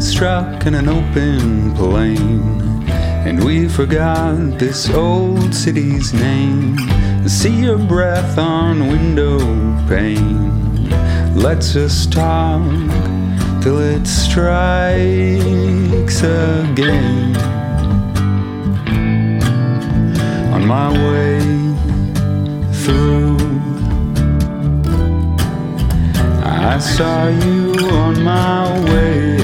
[0.00, 2.40] struck in an open plain,
[3.26, 6.78] and we forgot this old city's name.
[7.28, 9.38] See your breath on window
[9.88, 10.88] pane.
[11.34, 12.62] Let's just talk
[13.62, 14.62] till it strikes
[16.22, 17.36] again.
[20.54, 21.40] On my way
[22.82, 23.36] through,
[26.42, 29.43] I saw you on my way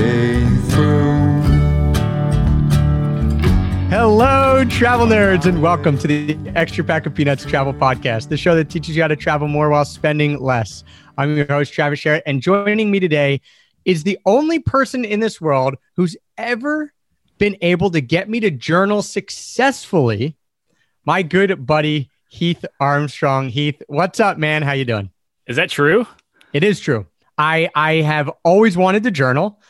[4.01, 8.55] Hello, travel nerds, and welcome to the Extra Pack of Peanuts Travel Podcast, the show
[8.55, 10.85] that teaches you how to travel more while spending less.
[11.19, 13.43] I'm your host, Travis Sherry, and joining me today
[13.85, 16.95] is the only person in this world who's ever
[17.37, 20.35] been able to get me to journal successfully.
[21.05, 23.51] My good buddy Heath Armstrong.
[23.51, 24.63] Heath, what's up, man?
[24.63, 25.11] How you doing?
[25.47, 26.07] Is that true?
[26.55, 27.07] It is true.
[27.37, 29.61] I I have always wanted to journal,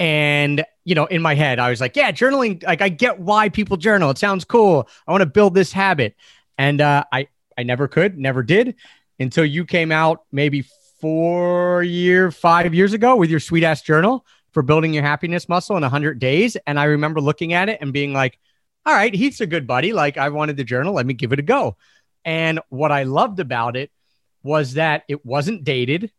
[0.00, 2.62] and you know, in my head, I was like, yeah, journaling.
[2.64, 4.08] Like, I get why people journal.
[4.08, 4.88] It sounds cool.
[5.06, 6.16] I want to build this habit,
[6.56, 8.76] and uh, I I never could, never did,
[9.20, 10.64] until you came out maybe
[10.98, 15.76] four year, five years ago with your sweet ass journal for building your happiness muscle
[15.76, 16.56] in 100 days.
[16.66, 18.38] And I remember looking at it and being like,
[18.86, 19.92] all right, he's a good buddy.
[19.92, 20.94] Like, I wanted the journal.
[20.94, 21.76] Let me give it a go.
[22.24, 23.90] And what I loved about it
[24.42, 26.10] was that it wasn't dated.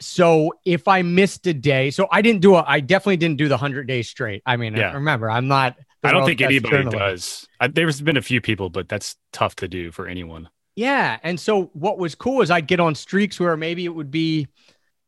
[0.00, 2.64] So if I missed a day, so I didn't do it.
[2.66, 4.42] I definitely didn't do the 100 days straight.
[4.46, 4.92] I mean, Yeah.
[4.94, 5.76] remember, I'm not.
[6.02, 6.92] I don't think anybody journaler.
[6.92, 7.46] does.
[7.60, 10.48] I, there's been a few people, but that's tough to do for anyone.
[10.74, 11.18] Yeah.
[11.22, 14.48] And so what was cool is I'd get on streaks where maybe it would be,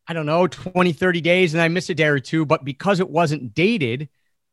[0.07, 2.45] I don't know, 20, 30 days and I miss a day or two.
[2.45, 4.07] But because it wasn't dated,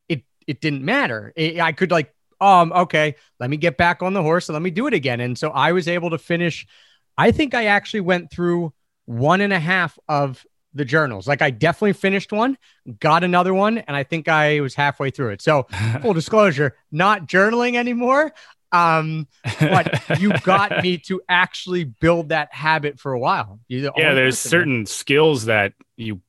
[0.09, 1.31] it it didn't matter.
[1.35, 4.63] It- I could like, um, okay, let me get back on the horse and let
[4.63, 5.19] me do it again.
[5.19, 6.65] And so I was able to finish.
[7.15, 8.73] I think I actually went through
[9.11, 11.27] one and a half of the journals.
[11.27, 12.57] Like I definitely finished one,
[12.99, 15.41] got another one, and I think I was halfway through it.
[15.41, 15.67] So
[16.01, 18.33] full disclosure, not journaling anymore.
[18.71, 19.27] Um,
[19.59, 23.59] but you got me to actually build that habit for a while.
[23.67, 26.21] The yeah, there's person, certain skills that you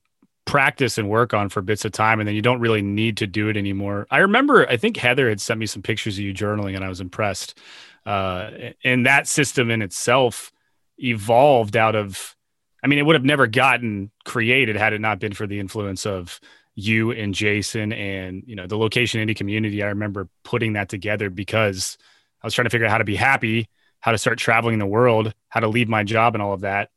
[0.45, 3.29] practice and work on for bits of time, and then you don't really need to
[3.29, 4.09] do it anymore.
[4.11, 6.89] I remember, I think Heather had sent me some pictures of you journaling, and I
[6.89, 7.57] was impressed.
[8.05, 8.51] Uh,
[8.83, 10.51] and that system in itself
[10.99, 12.35] evolved out of,
[12.83, 16.05] I mean, it would have never gotten created had it not been for the influence
[16.05, 16.41] of
[16.75, 19.83] you and Jason and you know the location indie community.
[19.83, 21.99] I remember putting that together because
[22.43, 23.69] I was trying to figure out how to be happy,
[24.01, 26.91] how to start traveling the world, how to leave my job, and all of that.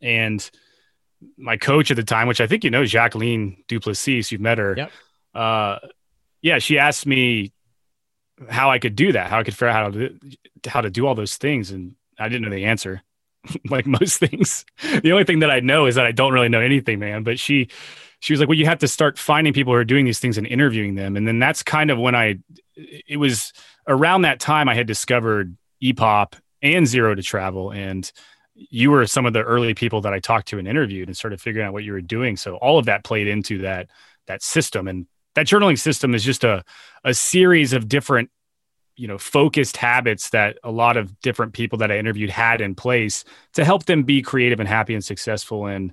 [0.00, 0.48] And
[1.36, 4.74] my coach at the time, which I think you know, Jacqueline Duplessis, you've met her.
[4.76, 4.92] Yep.
[5.34, 5.78] Uh,
[6.42, 7.52] yeah, she asked me
[8.48, 10.18] how I could do that, how I could figure out how to do,
[10.66, 13.02] how to do all those things, and I didn't know the answer.
[13.70, 14.64] like most things,
[15.02, 17.22] the only thing that I know is that I don't really know anything, man.
[17.22, 17.68] But she,
[18.20, 20.38] she was like, "Well, you have to start finding people who are doing these things
[20.38, 22.38] and interviewing them." And then that's kind of when I,
[22.76, 23.52] it was
[23.86, 28.10] around that time I had discovered EPOP and Zero to Travel, and
[28.54, 31.40] you were some of the early people that I talked to and interviewed and started
[31.40, 32.36] figuring out what you were doing.
[32.36, 33.88] So all of that played into that
[34.26, 36.64] that system, and that journaling system is just a
[37.04, 38.30] a series of different
[38.96, 42.74] you know focused habits that a lot of different people that I interviewed had in
[42.74, 43.24] place
[43.54, 45.66] to help them be creative and happy and successful.
[45.66, 45.92] And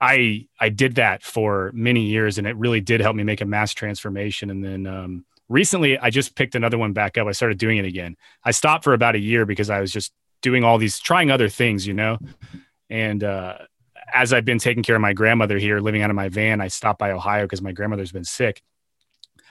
[0.00, 3.46] I I did that for many years and it really did help me make a
[3.46, 4.50] mass transformation.
[4.50, 7.28] And then um, recently I just picked another one back up.
[7.28, 8.16] I started doing it again.
[8.44, 11.48] I stopped for about a year because I was just doing all these trying other
[11.48, 12.18] things you know?
[12.90, 13.58] And uh,
[14.12, 16.68] as I've been taking care of my grandmother here living out of my van I
[16.68, 18.60] stopped by Ohio because my grandmother's been sick.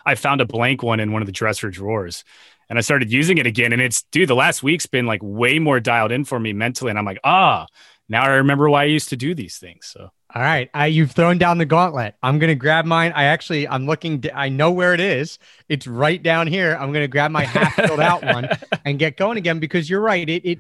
[0.06, 2.26] I found a blank one in one of the dresser drawers
[2.72, 3.74] and I started using it again.
[3.74, 6.90] And it's, dude, the last week's been like way more dialed in for me mentally.
[6.90, 7.68] And I'm like, ah,
[8.08, 9.88] now I remember why I used to do these things.
[9.88, 12.16] So All right, I, you've thrown down the gauntlet.
[12.24, 13.12] I'm gonna grab mine.
[13.14, 14.24] I actually, I'm looking.
[14.34, 15.38] I know where it is.
[15.68, 16.78] It's right down here.
[16.80, 18.48] I'm gonna grab my half filled out one
[18.86, 20.30] and get going again because you're right.
[20.30, 20.60] It, it.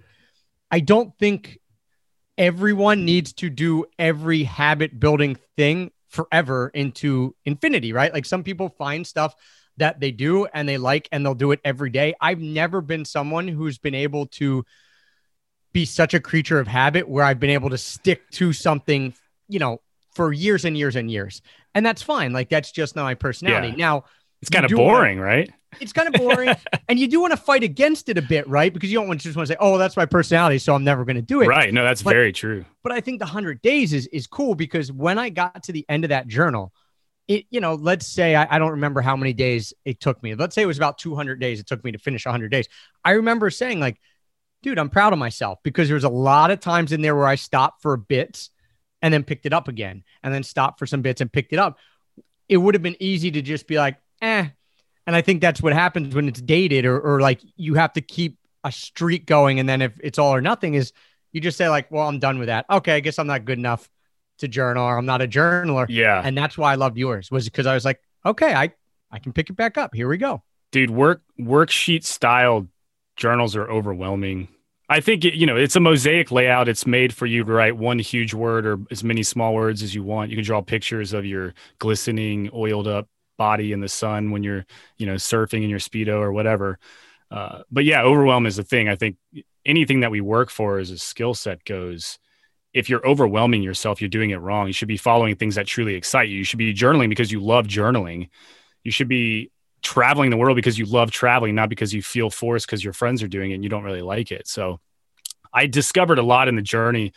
[0.69, 1.59] I don't think
[2.37, 8.13] everyone needs to do every habit building thing forever into infinity, right?
[8.13, 9.33] Like some people find stuff
[9.77, 12.13] that they do and they like and they'll do it every day.
[12.21, 14.65] I've never been someone who's been able to
[15.73, 19.13] be such a creature of habit where I've been able to stick to something,
[19.47, 19.79] you know,
[20.13, 21.41] for years and years and years.
[21.73, 22.33] And that's fine.
[22.33, 23.69] Like that's just not my personality.
[23.69, 23.75] Yeah.
[23.75, 24.03] Now,
[24.41, 25.49] it's kind of do wanna- boring, right?
[25.79, 26.53] it's kind of boring
[26.89, 28.73] and you do want to fight against it a bit, right?
[28.73, 30.83] Because you don't want to just want to say, "Oh, that's my personality, so I'm
[30.83, 31.73] never going to do it." Right.
[31.73, 32.65] No, that's But- very true.
[32.83, 35.85] but I think the 100 days is is cool because when I got to the
[35.87, 36.73] end of that journal,
[37.31, 40.35] it you know, let's say I, I don't remember how many days it took me.
[40.35, 42.67] Let's say it was about 200 days it took me to finish 100 days.
[43.03, 43.99] I remember saying like,
[44.61, 47.27] dude, I'm proud of myself because there was a lot of times in there where
[47.27, 48.49] I stopped for bits
[49.01, 51.59] and then picked it up again and then stopped for some bits and picked it
[51.59, 51.77] up.
[52.49, 54.47] it would have been easy to just be like, eh.
[55.07, 58.01] And I think that's what happens when it's dated or, or like you have to
[58.01, 59.59] keep a streak going.
[59.59, 60.93] And then if it's all or nothing, is
[61.31, 62.65] you just say, like, well, I'm done with that.
[62.69, 63.89] Okay, I guess I'm not good enough
[64.41, 65.85] to journal or I'm not a journaler.
[65.89, 66.21] Yeah.
[66.23, 68.73] And that's why I loved yours, was because I was like, okay, I,
[69.09, 69.95] I can pick it back up.
[69.95, 70.43] Here we go.
[70.71, 72.67] Dude, work worksheet style
[73.17, 74.47] journals are overwhelming.
[74.89, 76.67] I think it, you know it's a mosaic layout.
[76.67, 79.95] It's made for you to write one huge word or as many small words as
[79.95, 80.31] you want.
[80.31, 83.07] You can draw pictures of your glistening, oiled up
[83.37, 84.65] body in the sun when you're
[84.97, 86.77] you know surfing in your speedo or whatever.
[87.29, 88.89] Uh, but yeah, overwhelm is the thing.
[88.89, 89.15] I think
[89.65, 92.19] anything that we work for as a skill set goes.
[92.73, 94.67] If you're overwhelming yourself, you're doing it wrong.
[94.67, 96.37] You should be following things that truly excite you.
[96.37, 98.29] You should be journaling because you love journaling.
[98.83, 99.51] You should be
[99.81, 103.21] traveling the world because you love traveling, not because you feel forced because your friends
[103.23, 104.47] are doing it and you don't really like it.
[104.47, 104.79] So
[105.53, 107.13] I discovered a lot in the journey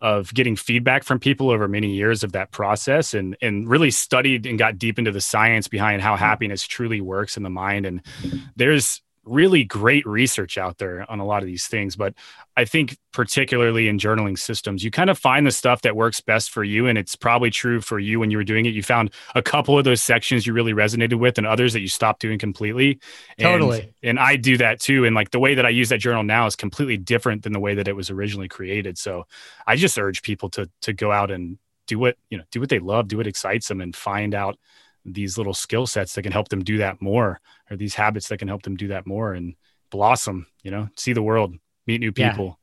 [0.00, 4.46] of getting feedback from people over many years of that process and and really studied
[4.46, 6.24] and got deep into the science behind how mm-hmm.
[6.24, 8.02] happiness truly works in the mind and
[8.54, 11.96] there's really great research out there on a lot of these things.
[11.96, 12.14] But
[12.56, 16.50] I think, particularly in journaling systems, you kind of find the stuff that works best
[16.50, 16.86] for you.
[16.86, 18.74] And it's probably true for you when you were doing it.
[18.74, 21.88] You found a couple of those sections you really resonated with and others that you
[21.88, 22.98] stopped doing completely.
[23.38, 23.92] Totally.
[24.02, 25.04] And, and I do that too.
[25.04, 27.60] And like the way that I use that journal now is completely different than the
[27.60, 28.98] way that it was originally created.
[28.98, 29.26] So
[29.66, 32.68] I just urge people to to go out and do what, you know, do what
[32.68, 34.58] they love, do what excites them and find out
[35.14, 37.40] these little skill sets that can help them do that more
[37.70, 39.54] or these habits that can help them do that more and
[39.90, 41.54] blossom you know see the world
[41.86, 42.46] meet new people.
[42.46, 42.54] Yeah.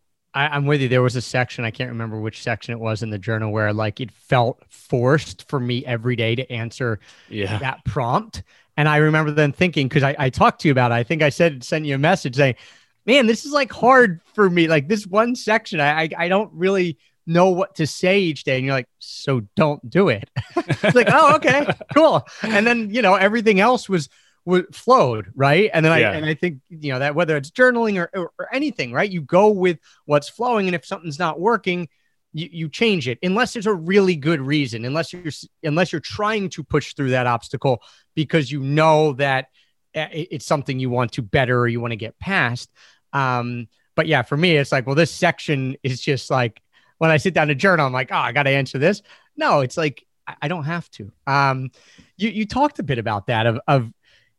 [0.51, 0.89] I, am with you.
[0.89, 3.73] There was a section i can't remember which section it was in the journal where
[3.73, 6.99] like it felt forced for me every day to answer
[7.29, 7.57] yeah.
[7.59, 8.43] that prompt.
[8.77, 10.95] And i remember then thinking because I, I talked to you about it.
[10.95, 12.55] I think i said sent you a message saying
[13.05, 14.67] man this is like hard for me.
[14.67, 16.97] Like this one section i, I, I don't really
[17.27, 18.57] know what to say each day.
[18.57, 20.29] And you're like, so don't do it.
[20.55, 22.25] it's like, oh, okay, cool.
[22.43, 24.09] And then, you know, everything else was,
[24.45, 25.31] was flowed.
[25.35, 25.69] Right.
[25.73, 28.53] And then I, and I think, you know, that whether it's journaling or, or, or,
[28.53, 29.09] anything, right.
[29.09, 30.67] You go with what's flowing.
[30.67, 31.89] And if something's not working,
[32.33, 35.31] you, you change it unless there's a really good reason, unless you're,
[35.63, 37.81] unless you're trying to push through that obstacle
[38.13, 39.47] because you know that
[39.93, 42.69] eh, it's something you want to better or you want to get past.
[43.13, 46.61] Um, but yeah, for me, it's like, well, this section is just like
[46.97, 49.01] when I sit down to journal, I'm like, oh, I got to answer this.
[49.37, 50.05] No, it's like
[50.41, 51.11] I, don't have to.
[51.27, 51.71] Um,
[52.17, 53.91] you you talked a bit about that of of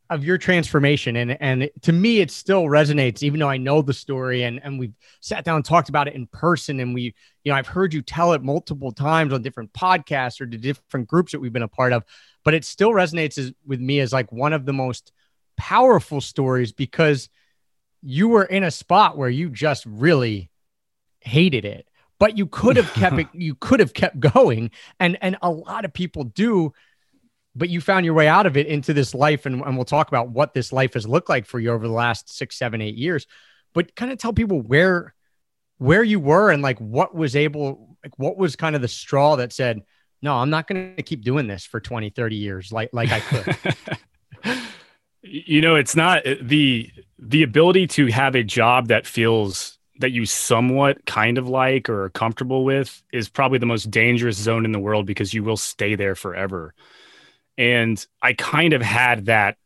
[0.08, 3.92] of your transformation, and and to me, it still resonates, even though I know the
[3.92, 7.14] story, and and we've sat down and talked about it in person, and we,
[7.44, 11.08] you know, I've heard you tell it multiple times on different podcasts or the different
[11.08, 12.04] groups that we've been a part of,
[12.44, 15.12] but it still resonates as, with me as like one of the most
[15.56, 17.28] powerful stories because
[18.02, 20.50] you were in a spot where you just really
[21.20, 21.88] hated it
[22.18, 24.70] but you could have kept it you could have kept going.
[25.00, 26.72] And and a lot of people do
[27.54, 29.46] but you found your way out of it into this life.
[29.46, 31.94] And, and we'll talk about what this life has looked like for you over the
[31.94, 33.26] last six seven eight years.
[33.72, 35.14] But kind of tell people where
[35.78, 39.36] where you were and like what was able like what was kind of the straw
[39.36, 39.82] that said
[40.22, 43.20] no i'm not going to keep doing this for 20 30 years like like i
[43.20, 43.56] could.
[45.28, 50.12] You know it's not eh, the the ability to have a job that feels that
[50.12, 54.64] you somewhat kind of like or are comfortable with is probably the most dangerous zone
[54.64, 56.74] in the world because you will stay there forever.
[57.58, 59.56] And I kind of had that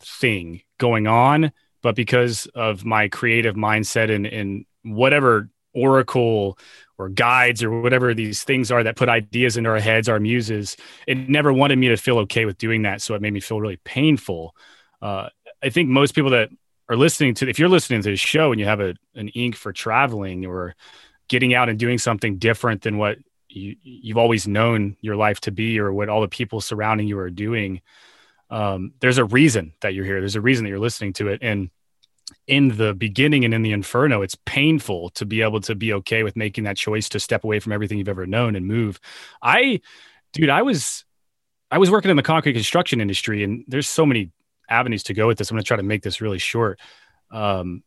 [0.00, 6.58] thing going on, but because of my creative mindset and, and whatever oracle
[6.98, 10.76] or guides or whatever these things are that put ideas into our heads, our muses,
[11.06, 13.00] it never wanted me to feel okay with doing that.
[13.00, 14.54] So it made me feel really painful.
[15.00, 15.28] Uh,
[15.62, 16.50] I think most people that
[16.88, 19.56] are listening to if you're listening to the show and you have a an ink
[19.56, 20.74] for traveling or
[21.28, 23.18] getting out and doing something different than what
[23.48, 27.18] you, you've always known your life to be or what all the people surrounding you
[27.18, 27.80] are doing
[28.50, 30.20] um, there's a reason that you're here.
[30.20, 31.40] There's a reason that you're listening to it.
[31.42, 31.70] And
[32.46, 36.22] in the beginning and in the inferno it's painful to be able to be okay
[36.22, 39.00] with making that choice to step away from everything you've ever known and move.
[39.40, 39.80] I
[40.34, 41.06] dude i was
[41.70, 44.30] i was working in the concrete construction industry and there's so many
[44.68, 45.50] avenues to go with this.
[45.50, 46.80] I'm going to try to make this really short.
[47.30, 47.82] Um,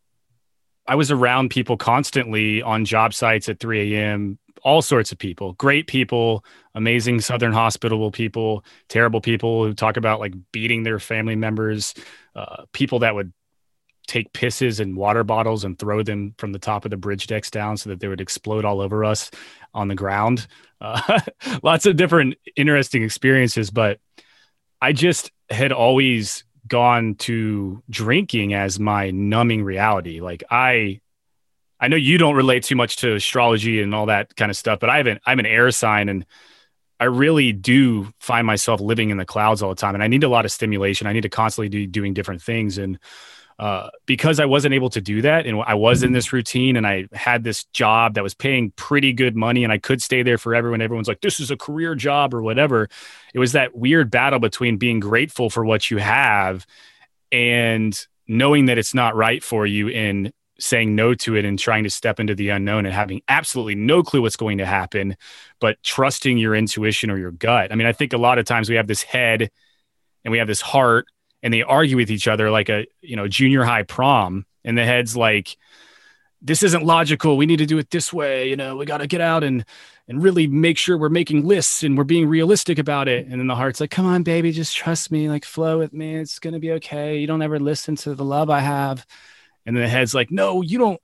[0.88, 5.54] I was around people constantly on job sites at 3 a.m., all sorts of people,
[5.54, 6.44] great people,
[6.76, 11.94] amazing Southern hospitable people, terrible people who talk about like beating their family members,
[12.36, 13.34] uh, people that would
[14.08, 17.50] take pisses and water bottles and throw them from the top of the bridge decks
[17.50, 19.32] down so that they would explode all over us
[19.74, 20.48] on the ground.
[20.80, 21.20] Uh,
[21.64, 24.00] lots of different interesting experiences, but
[24.82, 30.22] I just had always gone to drinking as my numbing reality.
[30.22, 31.02] Like I
[31.82, 34.80] I know you don't relate too much to astrology and all that kind of stuff,
[34.80, 36.26] but I have an I'm an air sign and
[36.98, 40.24] I really do find myself living in the clouds all the time and I need
[40.24, 41.08] a lot of stimulation.
[41.08, 42.78] I need to constantly be doing different things.
[42.78, 42.98] And
[43.62, 46.88] uh, because I wasn't able to do that and I was in this routine and
[46.88, 50.40] I had this job that was paying pretty good money and I could stay there
[50.40, 52.90] forever when everyone's like, this is a career job or whatever.
[53.36, 56.66] It was that weird battle between being grateful for what you have
[57.32, 57.96] and
[58.28, 61.92] knowing that it's not right for you and saying no to it and trying to
[61.92, 65.16] step into the unknown and having absolutely no clue what's going to happen,
[65.60, 67.72] but trusting your intuition or your gut.
[67.72, 69.52] I mean, I think a lot of times we have this head
[70.26, 71.06] and we have this heart
[71.44, 74.86] and they argue with each other like a, you know, junior high prom and the
[74.86, 75.58] head's like,
[76.42, 77.38] this isn't logical.
[77.38, 78.50] We need to do it this way.
[78.50, 79.64] You know, we got to get out and
[80.08, 83.28] and really make sure we're making lists and we're being realistic about it.
[83.28, 86.16] And then the heart's like, come on, baby, just trust me, like flow with me.
[86.16, 87.18] It's gonna be okay.
[87.20, 89.06] You don't ever listen to the love I have.
[89.66, 91.00] And then the head's like, no, you don't,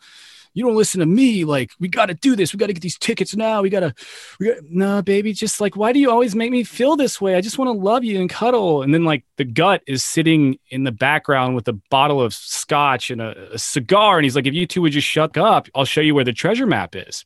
[0.57, 1.45] you don't listen to me.
[1.45, 2.51] Like, we got to do this.
[2.51, 3.61] We got to get these tickets now.
[3.61, 3.93] We got to,
[4.39, 7.35] we got, no, baby, just like, why do you always make me feel this way?
[7.35, 8.81] I just want to love you and cuddle.
[8.81, 13.11] And then like the gut is sitting in the background with a bottle of scotch
[13.11, 14.17] and a, a cigar.
[14.17, 16.33] And he's like, if you two would just shut up, I'll show you where the
[16.33, 17.23] treasure map is.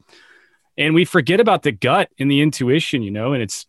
[0.77, 3.65] And we forget about the gut and the intuition, you know, and it's,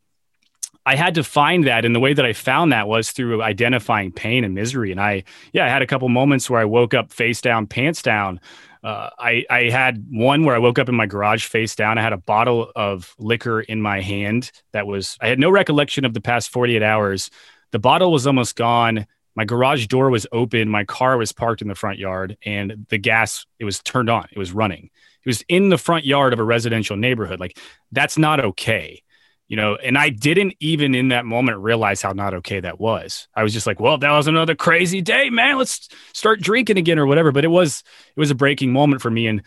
[0.84, 1.84] I had to find that.
[1.84, 4.90] And the way that I found that was through identifying pain and misery.
[4.90, 8.02] And I, yeah, I had a couple moments where I woke up face down, pants
[8.02, 8.40] down.
[8.82, 11.98] Uh, I, I had one where I woke up in my garage face down.
[11.98, 16.04] I had a bottle of liquor in my hand that was, I had no recollection
[16.04, 17.30] of the past 48 hours.
[17.70, 19.06] The bottle was almost gone.
[19.36, 20.68] My garage door was open.
[20.68, 24.26] My car was parked in the front yard and the gas, it was turned on.
[24.32, 24.90] It was running.
[25.24, 27.38] It was in the front yard of a residential neighborhood.
[27.38, 27.56] Like,
[27.92, 29.02] that's not okay
[29.52, 33.28] you know and i didn't even in that moment realize how not okay that was.
[33.34, 35.58] I was just like well that was another crazy day man.
[35.58, 37.32] Let's start drinking again or whatever.
[37.32, 37.84] But it was
[38.16, 39.26] it was a breaking moment for me.
[39.26, 39.42] And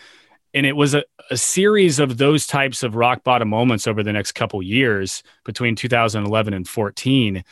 [0.53, 4.13] and it was a, a series of those types of rock bottom moments over the
[4.13, 7.43] next couple years between 2011 and 14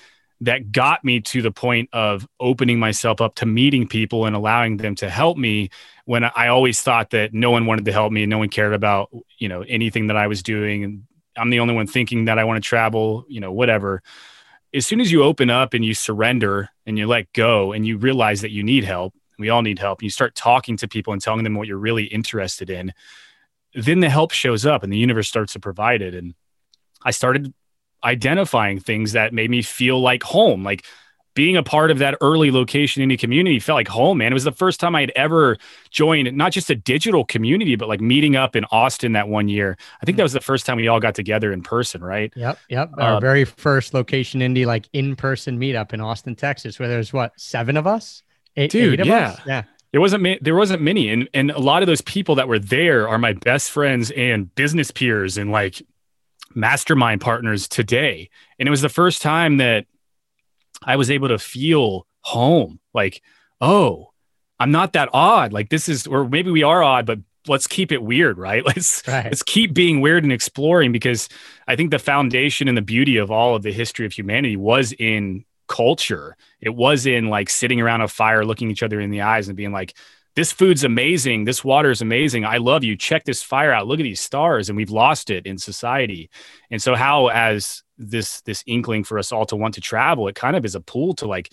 [0.41, 4.77] that got me to the point of opening myself up to meeting people and allowing
[4.77, 5.72] them to help me
[6.05, 8.74] when I always thought that no one wanted to help me and no one cared
[8.74, 11.03] about, you know, anything that I was doing and
[11.38, 14.02] I'm the only one thinking that I want to travel, you know, whatever.
[14.74, 17.98] As soon as you open up and you surrender and you let go and you
[17.98, 21.13] realize that you need help, we all need help, and you start talking to people
[21.13, 22.94] and telling them what you're really interested in,
[23.74, 26.13] then the help shows up and the universe starts to provide it.
[26.13, 26.36] And
[27.04, 27.54] I started
[28.04, 30.63] identifying things that made me feel like home.
[30.63, 30.86] Like
[31.34, 34.32] being a part of that early location indie community felt like home, man.
[34.32, 35.58] It was the first time I had ever
[35.90, 39.78] joined not just a digital community, but like meeting up in Austin that one year.
[40.02, 42.32] I think that was the first time we all got together in person, right?
[42.36, 42.92] Yep, yep.
[42.98, 47.12] Our uh, very first location indie like in person meetup in Austin, Texas, where there's
[47.12, 48.24] what seven of us,
[48.56, 49.40] eight, dude, eight yeah, us?
[49.46, 49.63] yeah.
[49.92, 53.08] There wasn't there wasn't many, and and a lot of those people that were there
[53.08, 55.82] are my best friends and business peers and like
[56.56, 58.30] mastermind partners today.
[58.60, 59.86] And it was the first time that
[60.86, 62.80] I was able to feel home.
[62.94, 63.22] Like,
[63.62, 64.12] oh,
[64.60, 65.54] I'm not that odd.
[65.54, 68.66] Like this is, or maybe we are odd, but let's keep it weird, right?
[68.66, 69.25] Let's right.
[69.25, 71.28] let's keep being weird and exploring because
[71.68, 74.94] I think the foundation and the beauty of all of the history of humanity was
[74.94, 76.38] in culture.
[76.62, 79.58] It was in like sitting around a fire, looking each other in the eyes and
[79.58, 79.96] being like,
[80.36, 81.46] this food's amazing.
[81.46, 82.46] This water is amazing.
[82.46, 82.96] I love you.
[82.96, 83.88] Check this fire out.
[83.88, 84.70] Look at these stars.
[84.70, 86.30] And we've lost it in society.
[86.72, 90.36] And so how as this this inkling for us all to want to travel, it
[90.36, 91.52] kind of is a pull to like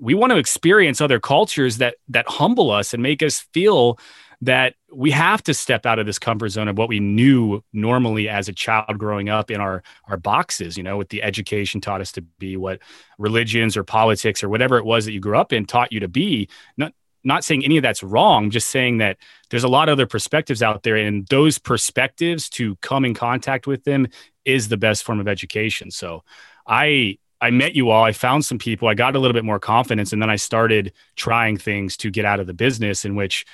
[0.00, 3.98] we want to experience other cultures that that humble us and make us feel
[4.40, 8.28] that we have to step out of this comfort zone of what we knew normally
[8.28, 12.00] as a child growing up in our our boxes you know what the education taught
[12.00, 12.80] us to be what
[13.18, 16.08] religions or politics or whatever it was that you grew up in taught you to
[16.08, 16.92] be not
[17.24, 19.16] not saying any of that's wrong, just saying that
[19.50, 23.66] there's a lot of other perspectives out there, and those perspectives to come in contact
[23.66, 24.06] with them
[24.44, 25.90] is the best form of education.
[25.90, 26.22] So
[26.66, 29.58] I I met you all, I found some people, I got a little bit more
[29.58, 33.44] confidence, and then I started trying things to get out of the business, in which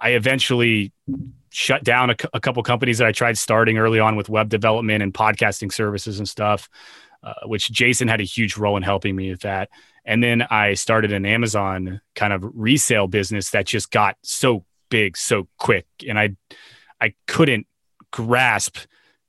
[0.00, 0.92] I eventually
[1.50, 5.14] shut down a, couple companies that I tried starting early on with web development and
[5.14, 6.68] podcasting services and stuff.
[7.24, 9.70] Uh, which Jason had a huge role in helping me with that.
[10.04, 15.16] And then I started an Amazon kind of resale business that just got so big
[15.16, 15.86] so quick.
[16.06, 16.36] And I
[17.00, 17.66] I couldn't
[18.10, 18.76] grasp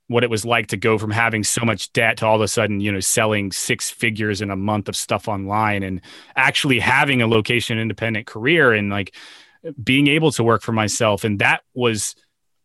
[0.08, 2.48] what it was like to go from having so much debt to all of a
[2.48, 6.02] sudden, you know, selling six figures in a month of stuff online and
[6.36, 9.16] actually having a location independent career and like
[9.82, 11.24] being able to work for myself.
[11.24, 12.14] And that was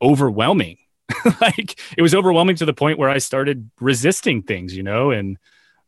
[0.02, 0.78] overwhelming.
[1.42, 5.38] like it was overwhelming to the point where I started resisting things, you know, and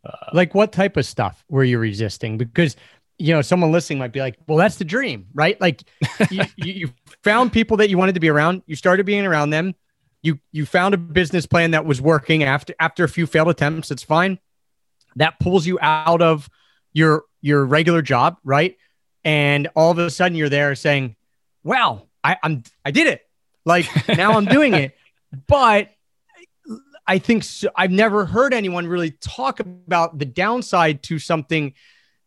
[0.05, 2.37] uh, like what type of stuff were you resisting?
[2.37, 2.75] Because
[3.19, 5.83] you know, someone listening might be like, "Well, that's the dream, right?" Like
[6.31, 6.89] you, you
[7.23, 8.63] found people that you wanted to be around.
[8.65, 9.75] You started being around them.
[10.23, 13.91] you you found a business plan that was working after after a few failed attempts.
[13.91, 14.39] It's fine.
[15.17, 16.49] That pulls you out of
[16.91, 18.77] your your regular job, right?
[19.23, 21.15] And all of a sudden you're there saying,
[21.63, 23.21] "Well, I, I'm I did it.
[23.63, 24.97] Like now I'm doing it."
[25.47, 25.89] But
[27.07, 31.73] I think so, I've never heard anyone really talk about the downside to something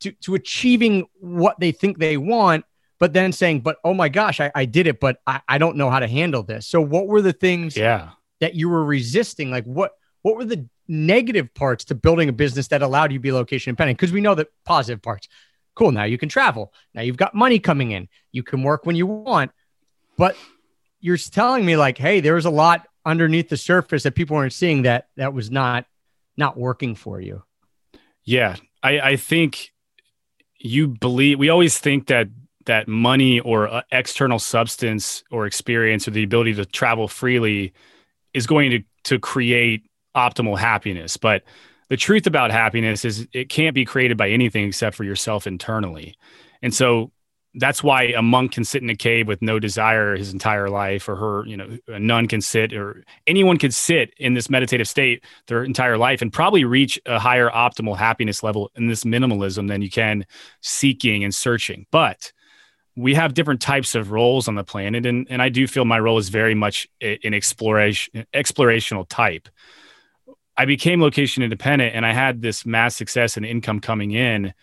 [0.01, 2.65] to to achieving what they think they want
[2.99, 5.77] but then saying, but oh my gosh, I, I did it, but I, I don't
[5.77, 6.67] know how to handle this.
[6.67, 8.11] So what were the things yeah.
[8.41, 9.51] that you were resisting?
[9.51, 13.23] Like what what were the negative parts to building a business that allowed you to
[13.23, 13.99] be location independent?
[13.99, 15.29] Because we know the positive parts.
[15.75, 15.93] Cool.
[15.93, 16.73] Now you can travel.
[16.95, 18.09] Now you've got money coming in.
[18.33, 19.53] You can work when you want.
[20.17, 20.37] But
[21.01, 24.53] you're telling me like, hey, there was a lot underneath the surface that people weren't
[24.53, 25.87] seeing that that was not
[26.37, 27.43] not working for you.
[28.25, 28.57] Yeah.
[28.83, 29.73] I, I think
[30.59, 32.29] you believe we always think that
[32.67, 37.73] that money or uh, external substance or experience or the ability to travel freely
[38.35, 39.85] is going to to create
[40.17, 41.43] optimal happiness but
[41.89, 46.17] the truth about happiness is it can't be created by anything except for yourself internally
[46.63, 47.13] and so
[47.57, 51.09] that's why a monk can sit in a cave with no desire his entire life
[51.09, 54.87] or her you know a nun can sit or anyone can sit in this meditative
[54.87, 59.69] state their entire life and probably reach a higher optimal happiness level in this minimalism
[59.69, 60.25] than you can
[60.61, 61.87] seeking and searching.
[61.91, 62.33] But
[62.95, 65.99] we have different types of roles on the planet and, and i do feel my
[65.99, 69.49] role is very much an exploration explorational type.
[70.59, 74.55] I became location independent and i had this mass success and income coming in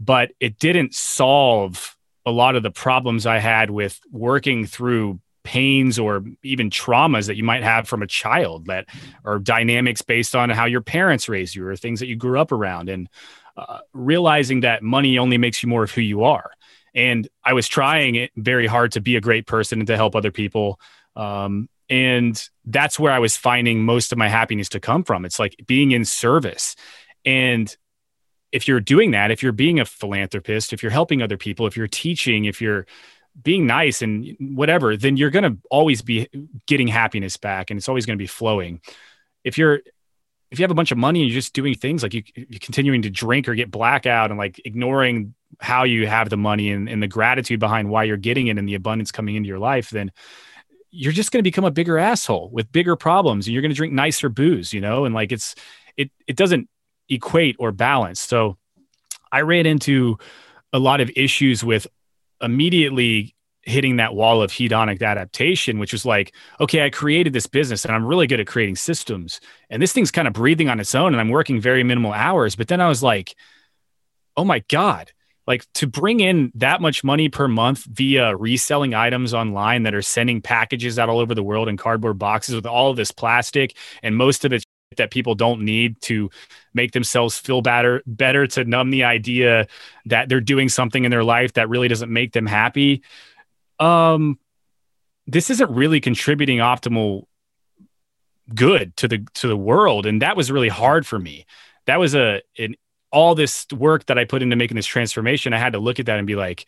[0.00, 5.98] but it didn't solve a lot of the problems i had with working through pains
[5.98, 8.86] or even traumas that you might have from a child that
[9.24, 12.52] are dynamics based on how your parents raised you or things that you grew up
[12.52, 13.08] around and
[13.56, 16.52] uh, realizing that money only makes you more of who you are
[16.94, 20.30] and I was trying very hard to be a great person and to help other
[20.30, 20.78] people.
[21.16, 25.24] Um, and that's where I was finding most of my happiness to come from.
[25.24, 26.76] It's like being in service.
[27.24, 27.74] And
[28.52, 31.76] if you're doing that, if you're being a philanthropist, if you're helping other people, if
[31.76, 32.86] you're teaching, if you're
[33.42, 36.28] being nice and whatever, then you're going to always be
[36.66, 38.80] getting happiness back and it's always going to be flowing.
[39.42, 39.80] If you're
[40.50, 42.60] if you have a bunch of money and you're just doing things like you, you're
[42.60, 46.90] continuing to drink or get blackout and like ignoring how you have the money and,
[46.90, 49.88] and the gratitude behind why you're getting it and the abundance coming into your life,
[49.88, 50.12] then
[50.90, 53.76] you're just going to become a bigger asshole with bigger problems and you're going to
[53.76, 55.06] drink nicer booze, you know?
[55.06, 55.54] And like it's,
[55.96, 56.68] it, it doesn't
[57.08, 58.20] equate or balance.
[58.20, 58.56] So
[59.30, 60.18] I ran into
[60.72, 61.86] a lot of issues with
[62.40, 67.84] immediately hitting that wall of hedonic adaptation, which was like, okay, I created this business
[67.84, 69.40] and I'm really good at creating systems.
[69.70, 72.56] And this thing's kind of breathing on its own and I'm working very minimal hours.
[72.56, 73.36] But then I was like,
[74.36, 75.12] oh my God,
[75.46, 80.02] like to bring in that much money per month via reselling items online that are
[80.02, 84.16] sending packages out all over the world in cardboard boxes with all this plastic and
[84.16, 84.64] most of it
[84.96, 86.30] that people don't need to
[86.74, 89.66] make themselves feel better better to numb the idea
[90.06, 93.02] that they're doing something in their life that really doesn't make them happy
[93.78, 94.38] um,
[95.26, 97.24] this isn't really contributing optimal
[98.54, 101.46] good to the to the world, and that was really hard for me.
[101.86, 102.76] That was a an
[103.10, 105.52] all this work that I put into making this transformation.
[105.52, 106.66] I had to look at that and be like,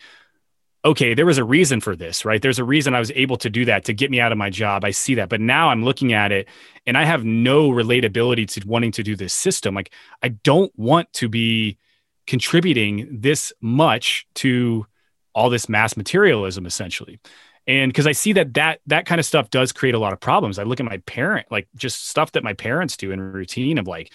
[0.84, 2.42] okay, there was a reason for this, right?
[2.42, 4.50] There's a reason I was able to do that to get me out of my
[4.50, 4.84] job.
[4.84, 5.30] I see that.
[5.30, 6.46] But now I'm looking at it
[6.86, 9.74] and I have no relatability to wanting to do this system.
[9.74, 9.92] Like,
[10.22, 11.78] I don't want to be
[12.26, 14.86] contributing this much to
[15.34, 17.20] all this mass materialism essentially
[17.66, 20.20] and because i see that that that kind of stuff does create a lot of
[20.20, 23.78] problems i look at my parent like just stuff that my parents do in routine
[23.78, 24.12] of like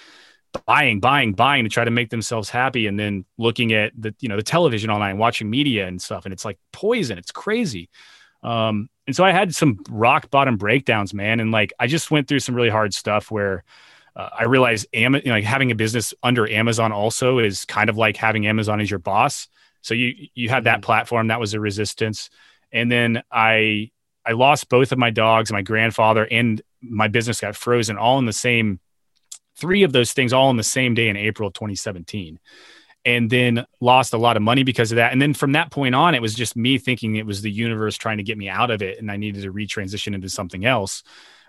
[0.65, 4.29] buying buying buying to try to make themselves happy and then looking at the you
[4.29, 6.25] know the television all night watching media and stuff.
[6.25, 7.17] And it's like poison.
[7.17, 7.89] It's crazy.
[8.43, 11.39] Um and so i had some rock bottom breakdowns man.
[11.39, 13.63] And like i just went through some really hard stuff where
[14.15, 17.89] uh, I realized Am- you know, like having a business under Amazon also is kind
[17.89, 19.47] of like having Amazon as your boss.
[19.81, 20.85] So you you had that mm-hmm.
[20.85, 21.27] platform.
[21.27, 22.29] That was a resistance,
[22.71, 23.91] and then I
[24.25, 28.25] I lost both of my dogs, my grandfather, and my business got frozen all in
[28.25, 28.79] the same
[29.59, 32.39] three of those things all in the same day in April of 2017.
[33.05, 35.13] And then lost a lot of money because of that.
[35.13, 37.95] And then from that point on, it was just me thinking it was the universe
[37.95, 41.03] trying to get me out of it and I needed to retransition into something else,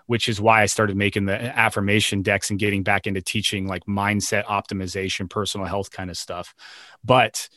[0.05, 3.85] which is why I started making the affirmation decks and getting back into teaching like
[3.85, 6.55] mindset optimization, personal health kind of stuff.
[7.03, 7.49] But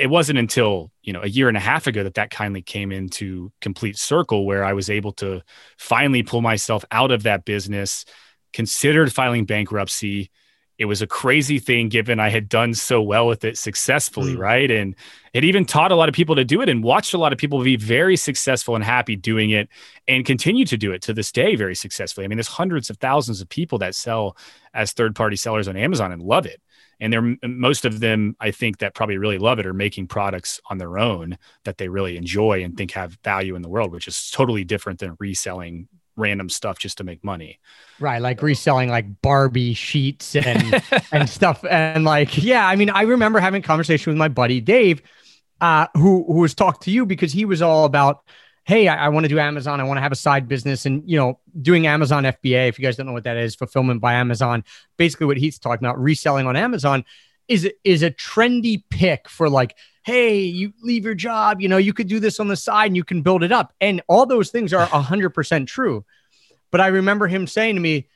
[0.00, 2.90] it wasn't until you know a year and a half ago that that kindly came
[2.90, 5.42] into complete circle where i was able to
[5.76, 8.06] finally pull myself out of that business
[8.52, 10.30] considered filing bankruptcy
[10.80, 14.38] it was a crazy thing given I had done so well with it successfully, mm.
[14.38, 14.70] right?
[14.70, 14.96] And
[15.34, 17.38] it even taught a lot of people to do it and watched a lot of
[17.38, 19.68] people be very successful and happy doing it
[20.08, 22.24] and continue to do it to this day very successfully.
[22.24, 24.38] I mean, there's hundreds of thousands of people that sell
[24.72, 26.62] as third party sellers on Amazon and love it.
[26.98, 30.60] And they're most of them, I think, that probably really love it are making products
[30.70, 34.08] on their own that they really enjoy and think have value in the world, which
[34.08, 37.58] is totally different than reselling random stuff just to make money.
[37.98, 43.02] Right, like reselling like Barbie sheets and and stuff and like yeah, I mean I
[43.02, 45.02] remember having a conversation with my buddy Dave
[45.60, 48.22] uh who who was talked to you because he was all about
[48.64, 49.80] hey, I, I want to do Amazon.
[49.80, 52.68] I want to have a side business and, you know, doing Amazon FBA.
[52.68, 54.64] If you guys don't know what that is, fulfillment by Amazon,
[54.96, 57.04] basically what he's talking about, reselling on Amazon
[57.48, 61.92] is, is a trendy pick for like, hey, you leave your job, you know, you
[61.92, 63.74] could do this on the side and you can build it up.
[63.80, 66.04] And all those things are 100% true.
[66.70, 68.08] But I remember him saying to me,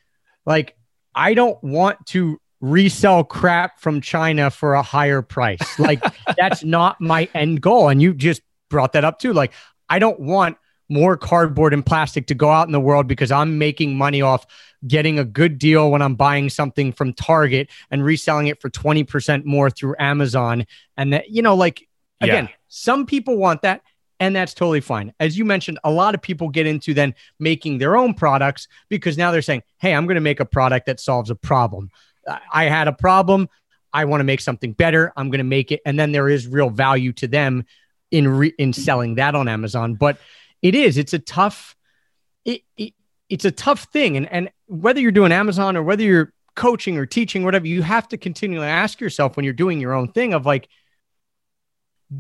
[0.47, 0.77] like,
[1.15, 5.79] I don't want to resell crap from China for a higher price.
[5.79, 6.03] Like,
[6.39, 7.89] that's not my end goal.
[7.89, 9.33] And you just brought that up too.
[9.33, 9.53] Like,
[9.89, 10.57] I don't want
[10.95, 14.47] more cardboard and plastic to go out in the world because I'm making money off
[14.87, 19.45] getting a good deal when I'm buying something from Target and reselling it for 20%
[19.45, 20.67] more through Amazon.
[20.97, 21.89] And that, you know, like
[22.21, 22.55] again, yeah.
[22.69, 23.83] some people want that
[24.21, 25.13] and that's totally fine.
[25.19, 29.19] As you mentioned, a lot of people get into then making their own products because
[29.19, 31.91] now they're saying, Hey, I'm going to make a product that solves a problem.
[32.53, 33.49] I had a problem.
[33.93, 35.13] I want to make something better.
[35.17, 35.81] I'm going to make it.
[35.85, 37.65] And then there is real value to them
[38.13, 39.95] in re- in selling that on Amazon.
[39.95, 40.19] But
[40.63, 41.77] it is, it's a tough,
[42.45, 42.95] it, it
[43.29, 44.17] it's a tough thing.
[44.17, 48.09] And, and whether you're doing Amazon or whether you're coaching or teaching, whatever, you have
[48.09, 50.69] to continually ask yourself when you're doing your own thing of like,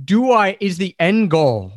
[0.04, 1.72] do I, is the end goal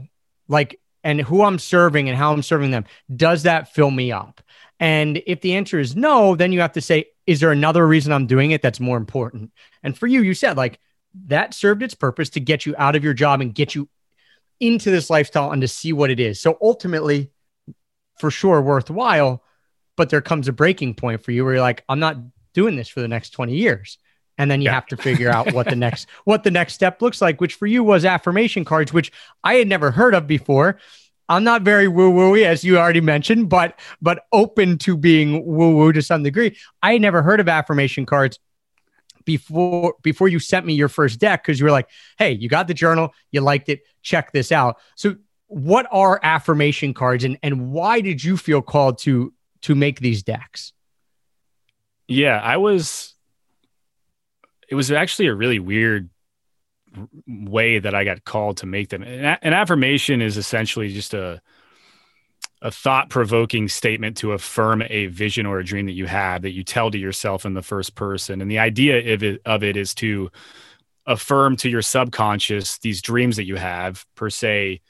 [0.48, 4.42] like, and who I'm serving and how I'm serving them, does that fill me up?
[4.80, 8.14] And if the answer is no, then you have to say, is there another reason
[8.14, 9.52] I'm doing it that's more important?
[9.84, 10.80] And for you, you said like
[11.26, 13.90] that served its purpose to get you out of your job and get you
[14.60, 16.42] into this lifestyle and to see what it is.
[16.42, 17.32] So ultimately,
[18.20, 19.44] for sure, worthwhile.
[19.96, 22.18] But there comes a breaking point for you where you're like, I'm not
[22.54, 23.98] doing this for the next 20 years.
[24.38, 24.74] And then you yeah.
[24.74, 27.66] have to figure out what the next what the next step looks like, which for
[27.66, 29.12] you was affirmation cards, which
[29.44, 30.78] I had never heard of before.
[31.30, 35.76] I'm not very woo woo as you already mentioned, but but open to being woo
[35.76, 36.56] woo to some degree.
[36.84, 38.40] I had never heard of affirmation cards
[39.28, 42.68] before before you sent me your first deck because you were like, "Hey, you got
[42.68, 47.70] the journal, you liked it, check this out." So, what are affirmation cards, and and
[47.72, 50.72] why did you feel called to to make these decks?
[52.08, 53.14] Yeah, I was.
[54.70, 56.10] It was actually a really weird
[57.28, 59.04] way that I got called to make them.
[59.04, 61.42] An, affirmation is essentially just a
[62.62, 66.54] a thought provoking statement to affirm a vision or a dream that you have that
[66.54, 68.42] you tell to yourself in the first person.
[68.42, 70.32] And the idea of it, of it is to
[71.06, 74.82] affirm to your subconscious these dreams that you have, per se.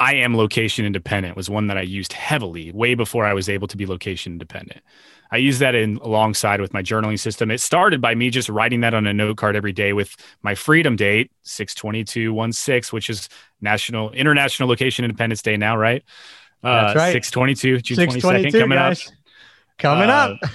[0.00, 3.68] I am location independent was one that I used heavily way before I was able
[3.68, 4.80] to be location independent.
[5.30, 7.50] I use that in alongside with my journaling system.
[7.50, 10.54] It started by me just writing that on a note card every day with my
[10.54, 13.28] freedom date, 62216, which is
[13.60, 16.04] National International Location Independence Day now, right?
[16.62, 17.12] Uh, That's right.
[17.12, 19.06] 622, June 22nd coming guys.
[19.06, 19.12] up.
[19.78, 20.50] Coming uh, up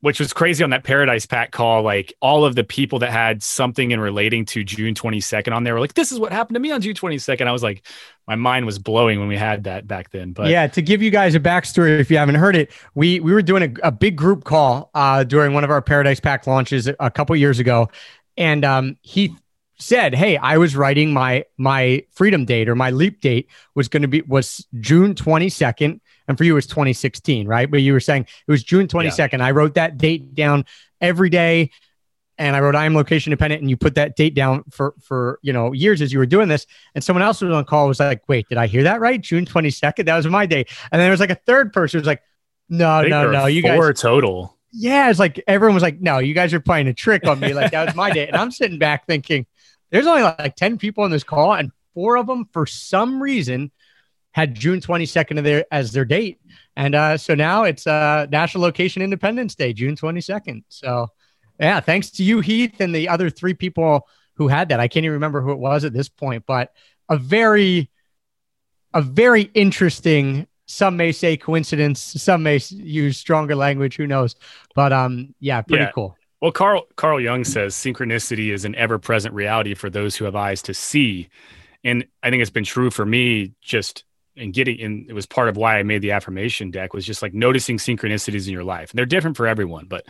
[0.00, 1.82] which was crazy on that Paradise Pack call.
[1.82, 5.74] Like all of the people that had something in relating to June 22nd on there
[5.74, 7.46] were like, this is what happened to me on June 22nd.
[7.46, 7.86] I was like,
[8.26, 10.32] my mind was blowing when we had that back then.
[10.32, 13.32] But yeah, to give you guys a backstory, if you haven't heard it, we we
[13.32, 16.88] were doing a, a big group call uh, during one of our Paradise Pack launches
[16.88, 17.88] a couple years ago.
[18.36, 19.34] And um, he
[19.78, 24.02] said, "Hey, I was writing my my freedom date or my leap date was going
[24.02, 27.70] to be was June 22nd and for you, it was 2016, right?
[27.70, 29.38] But you were saying it was June 22nd.
[29.38, 29.46] Yeah.
[29.46, 30.64] I wrote that date down
[31.00, 31.70] every day
[32.40, 35.38] and I wrote I am location dependent, and you put that date down for for
[35.42, 36.66] you know years as you were doing this.
[36.94, 39.20] And someone else was on call was like, "Wait, did I hear that right?
[39.20, 40.08] June twenty second?
[40.08, 42.22] That was my day." And then there was like a third person who was like,
[42.70, 46.32] "No, no, no, you four guys total." Yeah, it's like everyone was like, "No, you
[46.32, 48.78] guys are playing a trick on me." Like that was my day, and I'm sitting
[48.78, 49.44] back thinking,
[49.90, 53.70] "There's only like ten people on this call, and four of them for some reason
[54.32, 56.40] had June 22nd of their, as their date.
[56.76, 60.64] And uh, so now it's uh, National Location Independence Day, June 22nd.
[60.68, 61.08] So,
[61.58, 64.80] yeah, thanks to you, Heath, and the other three people who had that.
[64.80, 66.72] I can't even remember who it was at this point, but
[67.08, 67.90] a very,
[68.94, 70.46] a very interesting.
[70.66, 72.00] Some may say coincidence.
[72.00, 73.96] Some may use stronger language.
[73.96, 74.36] Who knows?
[74.74, 75.90] But um, yeah, pretty yeah.
[75.90, 76.16] cool.
[76.40, 80.62] Well, Carl Carl Jung says synchronicity is an ever-present reality for those who have eyes
[80.62, 81.28] to see,
[81.84, 84.04] and I think it's been true for me just
[84.36, 87.22] and getting and it was part of why I made the affirmation deck was just
[87.22, 88.90] like noticing synchronicities in your life.
[88.90, 90.06] And they're different for everyone, but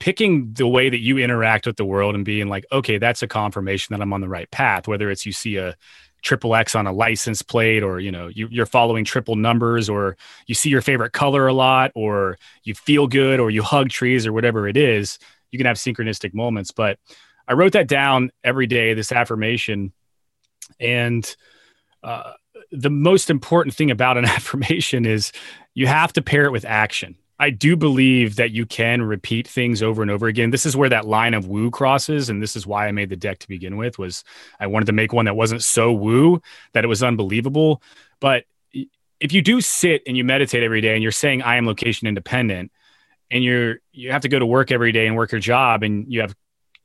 [0.00, 3.28] picking the way that you interact with the world and being like, okay, that's a
[3.28, 4.86] confirmation that I'm on the right path.
[4.86, 5.76] Whether it's you see a
[6.22, 10.16] triple X on a license plate, or you know you, you're following triple numbers, or
[10.46, 14.26] you see your favorite color a lot, or you feel good, or you hug trees,
[14.26, 15.18] or whatever it is.
[15.50, 16.70] You can have synchronistic moments.
[16.70, 16.98] But
[17.46, 19.92] I wrote that down every day, this affirmation,
[20.78, 21.36] and
[22.02, 22.34] uh,
[22.70, 25.32] the most important thing about an affirmation is
[25.74, 27.16] you have to pair it with action.
[27.40, 30.50] I do believe that you can repeat things over and over again.
[30.50, 33.16] This is where that line of woo crosses, and this is why I made the
[33.16, 33.98] deck to begin with.
[33.98, 34.24] Was
[34.58, 36.42] I wanted to make one that wasn't so woo
[36.72, 37.80] that it was unbelievable.
[38.18, 38.44] But
[39.20, 42.08] if you do sit and you meditate every day, and you're saying I am location
[42.08, 42.72] independent,
[43.30, 46.12] and you're you have to go to work every day and work your job, and
[46.12, 46.34] you have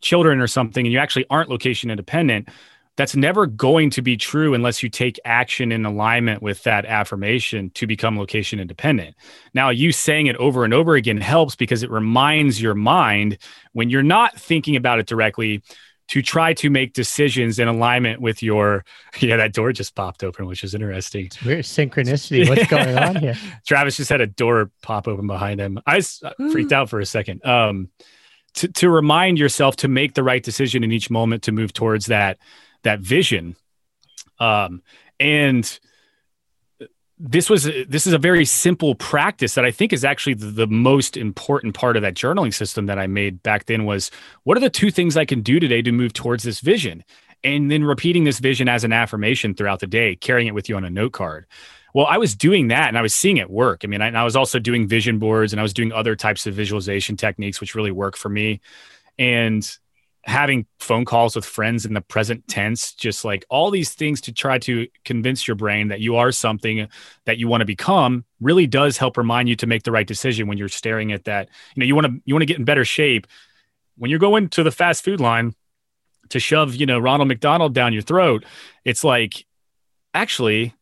[0.02, 2.50] children or something, and you actually aren't location independent,
[2.96, 7.72] that's never going to be true unless you take action in alignment with that affirmation
[7.72, 9.16] to become location independent.
[9.54, 13.40] Now, you saying it over and over again helps because it reminds your mind
[13.72, 15.64] when you're not thinking about it directly
[16.10, 18.84] to try to make decisions in alignment with your
[19.20, 21.26] yeah that door just popped open which is interesting.
[21.26, 22.48] It's weird synchronicity.
[22.48, 23.36] What's going on here?
[23.66, 25.80] Travis just had a door pop open behind him.
[25.86, 27.46] I was freaked out for a second.
[27.46, 27.90] Um
[28.56, 32.06] to, to remind yourself to make the right decision in each moment to move towards
[32.08, 32.38] that
[32.84, 33.56] that vision.
[34.40, 34.82] Um,
[35.20, 35.80] and
[37.26, 40.68] this was this is a very simple practice that I think is actually the, the,
[40.68, 44.12] most important part of that journaling system that I made back then was
[44.44, 47.04] what are the two things I can do today to move towards this vision?
[47.44, 50.76] And then repeating this vision as an affirmation throughout the day, carrying it with you
[50.76, 51.46] on a note card.
[51.94, 53.82] Well, I was doing that and I was seeing it work.
[53.84, 56.48] I mean, I, I was also doing vision boards and I was doing other types
[56.48, 58.62] of visualization techniques, which really work for me.
[59.20, 59.78] And
[60.26, 64.32] having phone calls with friends in the present tense, just like all these things to
[64.32, 66.88] try to convince your brain that you are something
[67.26, 70.48] that you want to become really does help remind you to make the right decision
[70.48, 71.50] when you're staring at that.
[71.76, 73.28] You know, you want to you want to get in better shape.
[73.98, 75.56] When you're going to the fast food line
[76.30, 78.46] to shove, you know, Ronald McDonald down your throat,
[78.86, 79.46] it's like
[80.14, 80.74] actually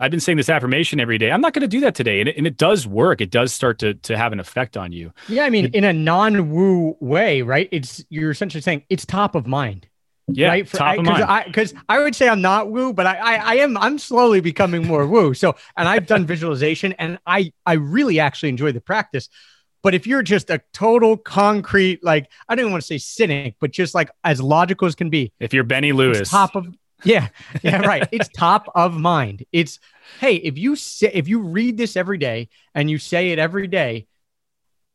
[0.00, 1.30] I've been saying this affirmation every day.
[1.30, 2.20] I'm not going to do that today.
[2.20, 3.20] And it, and it does work.
[3.20, 5.12] It does start to, to have an effect on you.
[5.28, 5.44] Yeah.
[5.44, 7.68] I mean, it, in a non woo way, right?
[7.72, 9.88] It's, you're essentially saying it's top of mind.
[10.28, 10.48] Yeah.
[10.48, 10.68] Right?
[10.68, 11.24] For, top I, of mind.
[11.24, 14.40] I, cause I would say I'm not woo, but I, I, I am, I'm slowly
[14.40, 15.34] becoming more woo.
[15.34, 19.28] So, and I've done visualization and I, I really actually enjoy the practice.
[19.82, 23.56] But if you're just a total concrete, like I don't even want to say cynic,
[23.60, 25.32] but just like as logical as can be.
[25.40, 26.66] If you're Benny Lewis, top of
[27.04, 27.28] yeah,
[27.62, 28.08] yeah, right.
[28.12, 29.44] it's top of mind.
[29.52, 29.78] It's
[30.20, 33.66] hey, if you say if you read this every day and you say it every
[33.66, 34.06] day,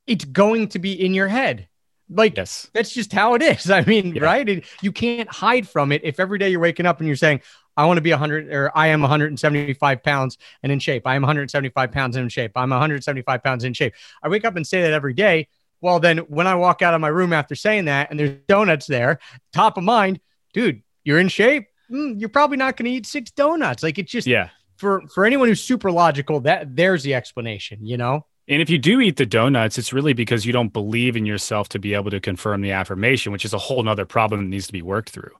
[0.05, 1.67] it's going to be in your head.
[2.09, 2.69] Like yes.
[2.73, 3.69] that's just how it is.
[3.71, 4.23] I mean, yeah.
[4.23, 4.47] right?
[4.47, 6.01] It, you can't hide from it.
[6.03, 7.41] If every day you're waking up and you're saying,
[7.75, 11.07] I want to be 100 or I am 175 pounds and in shape.
[11.07, 12.51] I am 175 pounds and in shape.
[12.55, 13.93] I'm 175 pounds in shape.
[14.21, 15.47] I wake up and say that every day.
[15.81, 18.85] Well, then when I walk out of my room after saying that and there's donuts
[18.85, 19.19] there,
[19.53, 20.19] top of mind,
[20.53, 23.83] dude, you're in shape mm, you're probably not going to eat six donuts.
[23.83, 24.49] Like it's just yeah.
[24.77, 27.85] For for anyone who's super logical, that there's the explanation.
[27.85, 28.25] You know.
[28.47, 31.69] And if you do eat the donuts, it's really because you don't believe in yourself
[31.69, 34.67] to be able to confirm the affirmation, which is a whole nother problem that needs
[34.67, 35.31] to be worked through.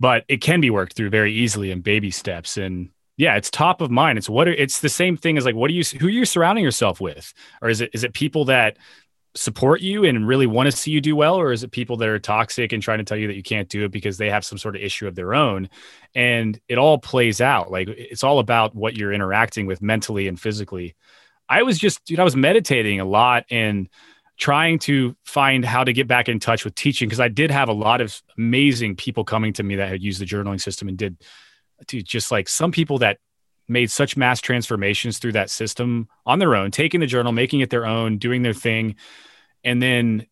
[0.00, 2.56] But it can be worked through very easily in baby steps.
[2.56, 4.18] And yeah, it's top of mind.
[4.18, 6.24] It's what are, it's the same thing as like, what are you, who are you
[6.24, 7.32] surrounding yourself with?
[7.62, 8.78] Or is it, is it people that
[9.38, 12.08] support you and really want to see you do well or is it people that
[12.08, 14.44] are toxic and trying to tell you that you can't do it because they have
[14.44, 15.68] some sort of issue of their own?
[16.14, 20.38] And it all plays out like it's all about what you're interacting with mentally and
[20.38, 20.96] physically.
[21.48, 23.88] I was just dude i was meditating a lot and
[24.36, 27.68] trying to find how to get back in touch with teaching because i did have
[27.68, 30.98] a lot of amazing people coming to me that had used the journaling system and
[30.98, 31.16] did
[31.86, 33.18] dude just like some people that
[33.68, 37.70] made such mass transformations through that system on their own, taking the journal, making it
[37.70, 38.96] their own, doing their thing
[39.64, 40.26] and then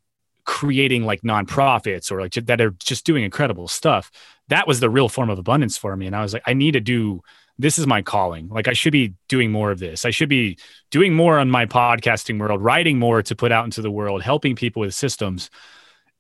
[0.45, 4.11] creating like nonprofits or like that are just doing incredible stuff.
[4.49, 6.07] That was the real form of abundance for me.
[6.07, 7.21] And I was like, I need to do
[7.59, 8.49] this is my calling.
[8.49, 10.05] Like I should be doing more of this.
[10.05, 10.59] I should be
[10.91, 14.55] doing more on my podcasting world, writing more to put out into the world, helping
[14.55, 15.51] people with systems.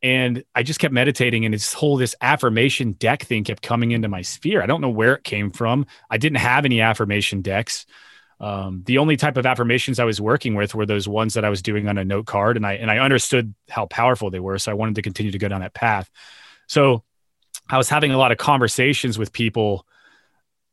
[0.07, 4.07] And I just kept meditating and this whole this affirmation deck thing kept coming into
[4.07, 4.62] my sphere.
[4.62, 5.85] I don't know where it came from.
[6.09, 7.87] I didn't have any affirmation decks.
[8.38, 11.51] Um, the only type of affirmations I was working with were those ones that I
[11.51, 14.59] was doing on a note card, and I and I understood how powerful they were,
[14.61, 16.09] so I wanted to continue to go down that path.
[16.69, 17.03] So
[17.69, 19.88] I was having a lot of conversations with people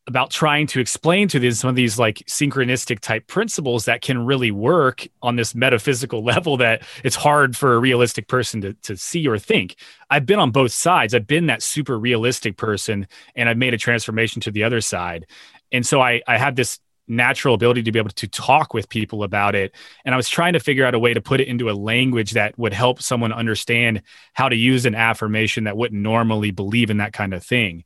[0.08, 4.26] about trying to explain to these some of these like synchronistic type principles that can
[4.26, 8.98] really work on this metaphysical level that it's hard for a realistic person to, to
[8.98, 9.76] see or think.
[10.10, 11.14] I've been on both sides.
[11.14, 15.26] I've been that super realistic person and I've made a transformation to the other side.
[15.72, 19.24] And so I, I had this natural ability to be able to talk with people
[19.24, 19.74] about it.
[20.06, 22.32] And I was trying to figure out a way to put it into a language
[22.32, 24.02] that would help someone understand
[24.34, 27.84] how to use an affirmation that wouldn't normally believe in that kind of thing.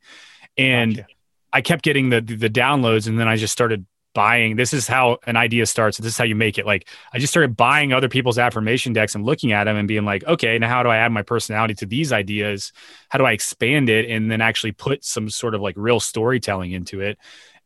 [0.56, 1.08] And gotcha.
[1.52, 4.56] I kept getting the the downloads and then I just started buying.
[4.56, 5.98] This is how an idea starts.
[5.98, 6.66] This is how you make it.
[6.66, 10.04] Like i just started buying other people's affirmation decks and looking at them and being
[10.04, 12.72] like okay now how do i add my personality to these ideas?
[13.10, 16.72] How do i expand it and then actually put some sort of like real storytelling
[16.72, 17.18] into it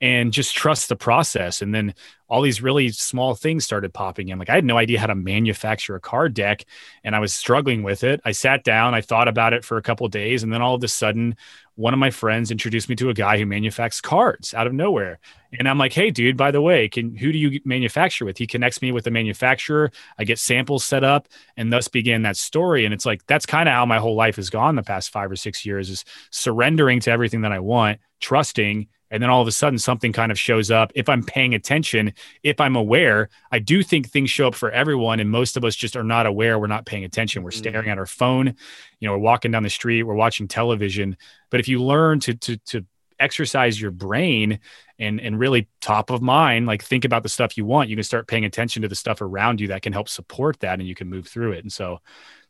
[0.03, 1.62] and just trust the process.
[1.62, 1.95] And then
[2.29, 4.38] all these really small things started popping in.
[4.38, 6.65] Like I had no idea how to manufacture a card deck
[7.05, 8.21] and I was struggling with it.
[8.25, 10.83] I sat down, I thought about it for a couple days, and then all of
[10.83, 11.37] a sudden,
[11.77, 15.21] one of my friends introduced me to a guy who manufactures cards out of nowhere.
[15.57, 18.38] And I'm like, hey, dude, by the way, can who do you manufacture with?
[18.38, 19.93] He connects me with the manufacturer.
[20.19, 22.85] I get samples set up, and thus began that story.
[22.85, 25.31] And it's like that's kind of how my whole life has gone the past five
[25.31, 29.46] or six years is surrendering to everything that I want, trusting and then all of
[29.46, 30.90] a sudden something kind of shows up.
[30.96, 35.20] If i'm paying attention if i'm aware i do think things show up for everyone
[35.20, 36.59] and most of us just are not aware.
[36.59, 37.42] We're not paying attention.
[37.42, 37.59] We're mm-hmm.
[37.59, 38.55] staring at our phone.
[38.98, 41.16] You know we're walking down the street we're watching television.
[41.51, 42.87] But if you learn to to to
[43.20, 44.59] exercise your brain
[44.98, 48.03] and and really top of mind like think about the stuff you want you can
[48.03, 50.94] start paying attention to the stuff around you that can help support that and you
[50.94, 51.62] can move through it.
[51.62, 52.01] And so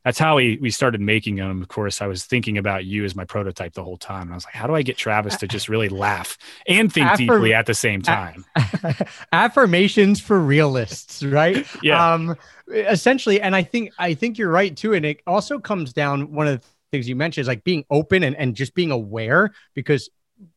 [0.03, 1.61] that's how we we started making them.
[1.61, 4.23] Of course, I was thinking about you as my prototype the whole time.
[4.23, 6.37] And I was like, how do I get Travis to just really laugh
[6.67, 8.45] and think Affirm- deeply at the same time?
[9.31, 11.65] Affirmations for realists, right?
[11.81, 12.13] yeah.
[12.13, 12.35] Um,
[12.67, 14.93] essentially, and I think I think you're right too.
[14.93, 18.23] And it also comes down one of the things you mentioned is like being open
[18.23, 20.09] and, and just being aware because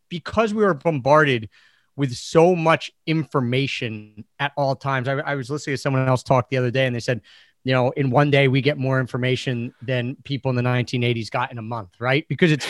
[0.09, 1.49] because we were bombarded
[1.97, 5.09] with so much information at all times.
[5.09, 7.23] I, I, was listening to someone else talk the other day, and they said
[7.67, 11.51] you know, in one day we get more information than people in the 1980s got
[11.51, 12.25] in a month, right?
[12.29, 12.65] Because it's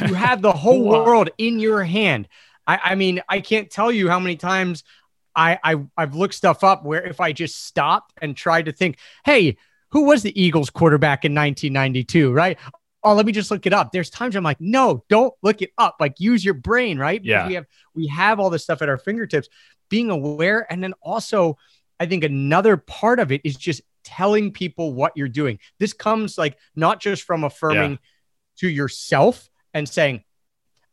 [0.00, 2.28] you have the whole world in your hand.
[2.66, 4.84] I, I mean, I can't tell you how many times
[5.36, 8.96] I, I I've looked stuff up where if I just stopped and tried to think,
[9.26, 9.58] hey,
[9.90, 12.56] who was the Eagles quarterback in 1992, right?
[13.04, 13.92] Oh, let me just look it up.
[13.92, 15.96] There's times I'm like, no, don't look it up.
[16.00, 17.22] Like use your brain, right?
[17.22, 17.48] Because yeah.
[17.48, 19.50] we have we have all this stuff at our fingertips.
[19.90, 21.58] Being aware, and then also,
[22.00, 25.58] I think another part of it is just telling people what you're doing.
[25.78, 27.98] This comes like not just from affirming yeah.
[28.58, 30.24] to yourself and saying,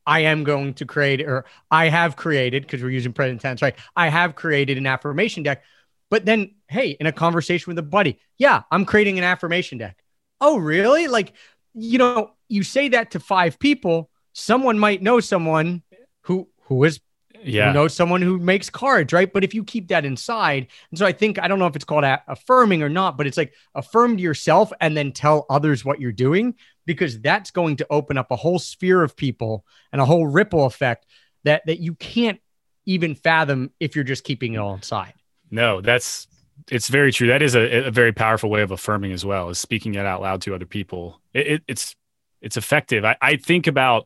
[0.06, 3.76] I am going to create, or I have created, because we're using present tense, right?
[3.96, 5.64] I have created an affirmation deck.
[6.10, 10.02] But then, hey, in a conversation with a buddy, yeah, I'm creating an affirmation deck.
[10.42, 11.08] Oh, really?
[11.08, 11.34] Like,
[11.76, 15.84] you know, you say that to five people, someone might know someone
[16.22, 17.00] who who is
[17.44, 17.68] yeah.
[17.68, 19.32] who knows someone who makes cards, right?
[19.32, 21.86] But if you keep that inside, and so I think I don't know if it's
[21.86, 26.00] called affirming or not, but it's like affirm to yourself and then tell others what
[26.00, 30.06] you're doing because that's going to open up a whole sphere of people and a
[30.06, 31.06] whole ripple effect
[31.44, 32.40] that that you can't
[32.86, 35.14] even fathom if you're just keeping it all inside.
[35.52, 36.28] No, that's
[36.70, 37.28] it's very true.
[37.28, 40.22] That is a, a very powerful way of affirming as well, is speaking it out
[40.22, 41.22] loud to other people.
[41.34, 41.96] It, it, it's
[42.42, 43.06] it's effective.
[43.06, 44.06] I, I think about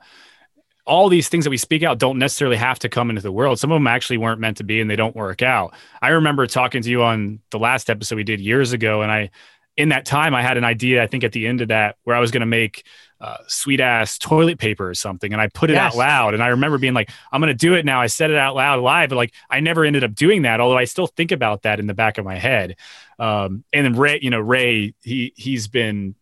[0.85, 3.59] all these things that we speak out don't necessarily have to come into the world.
[3.59, 5.73] Some of them actually weren't meant to be and they don't work out.
[6.01, 9.01] I remember talking to you on the last episode we did years ago.
[9.01, 9.29] And I,
[9.77, 12.15] in that time, I had an idea, I think at the end of that, where
[12.15, 12.85] I was going to make
[13.21, 15.31] uh, sweet ass toilet paper or something.
[15.31, 15.93] And I put it yes.
[15.93, 16.33] out loud.
[16.33, 18.01] And I remember being like, I'm going to do it now.
[18.01, 20.59] I said it out loud live, but like I never ended up doing that.
[20.59, 22.75] Although I still think about that in the back of my head.
[23.17, 26.15] Um, and then Ray, you know, Ray, he, he's been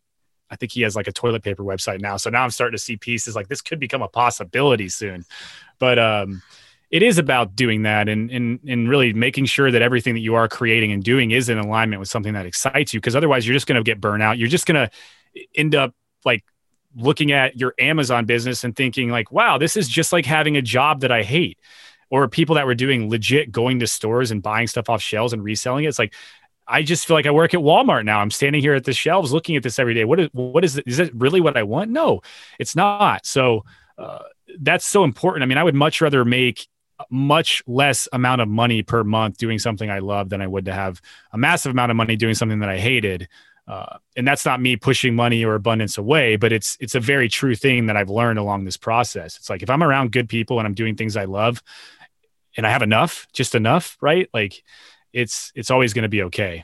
[0.51, 2.17] I think he has like a toilet paper website now.
[2.17, 5.25] So now I'm starting to see pieces like this could become a possibility soon.
[5.79, 6.41] But um,
[6.91, 10.35] it is about doing that and, and and really making sure that everything that you
[10.35, 12.99] are creating and doing is in alignment with something that excites you.
[12.99, 14.37] Because otherwise, you're just going to get burnout.
[14.37, 16.43] You're just going to end up like
[16.95, 20.61] looking at your Amazon business and thinking like, wow, this is just like having a
[20.61, 21.57] job that I hate.
[22.09, 25.41] Or people that were doing legit going to stores and buying stuff off shelves and
[25.41, 25.87] reselling it.
[25.87, 26.13] It's like
[26.71, 28.19] I just feel like I work at Walmart now.
[28.19, 30.05] I'm standing here at the shelves looking at this every day.
[30.05, 30.85] What is what is it?
[30.87, 31.91] Is it really what I want?
[31.91, 32.21] No,
[32.59, 33.25] it's not.
[33.25, 33.65] So
[33.97, 34.19] uh,
[34.59, 35.43] that's so important.
[35.43, 36.67] I mean, I would much rather make
[37.09, 40.73] much less amount of money per month doing something I love than I would to
[40.73, 41.01] have
[41.33, 43.27] a massive amount of money doing something that I hated.
[43.67, 47.27] Uh, and that's not me pushing money or abundance away, but it's it's a very
[47.27, 49.37] true thing that I've learned along this process.
[49.37, 51.61] It's like if I'm around good people and I'm doing things I love,
[52.57, 54.29] and I have enough, just enough, right?
[54.33, 54.63] Like
[55.13, 56.63] it's it's always going to be okay.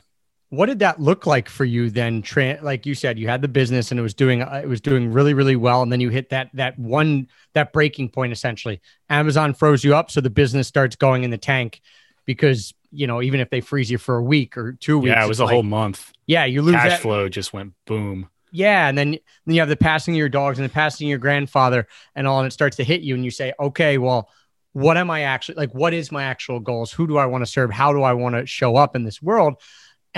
[0.50, 2.22] What did that look like for you then?
[2.22, 4.80] Tra- like you said, you had the business and it was doing uh, it was
[4.80, 8.80] doing really really well, and then you hit that that one that breaking point essentially.
[9.10, 11.82] Amazon froze you up, so the business starts going in the tank
[12.24, 15.24] because you know even if they freeze you for a week or two weeks, yeah,
[15.24, 16.12] it was a like, whole month.
[16.26, 17.00] Yeah, you lose cash that.
[17.00, 18.30] flow just went boom.
[18.50, 21.10] Yeah, and then then you have the passing of your dogs and the passing of
[21.10, 24.30] your grandfather and all, and it starts to hit you, and you say, okay, well,
[24.72, 25.74] what am I actually like?
[25.74, 26.92] What is my actual goals?
[26.92, 27.70] Who do I want to serve?
[27.70, 29.60] How do I want to show up in this world?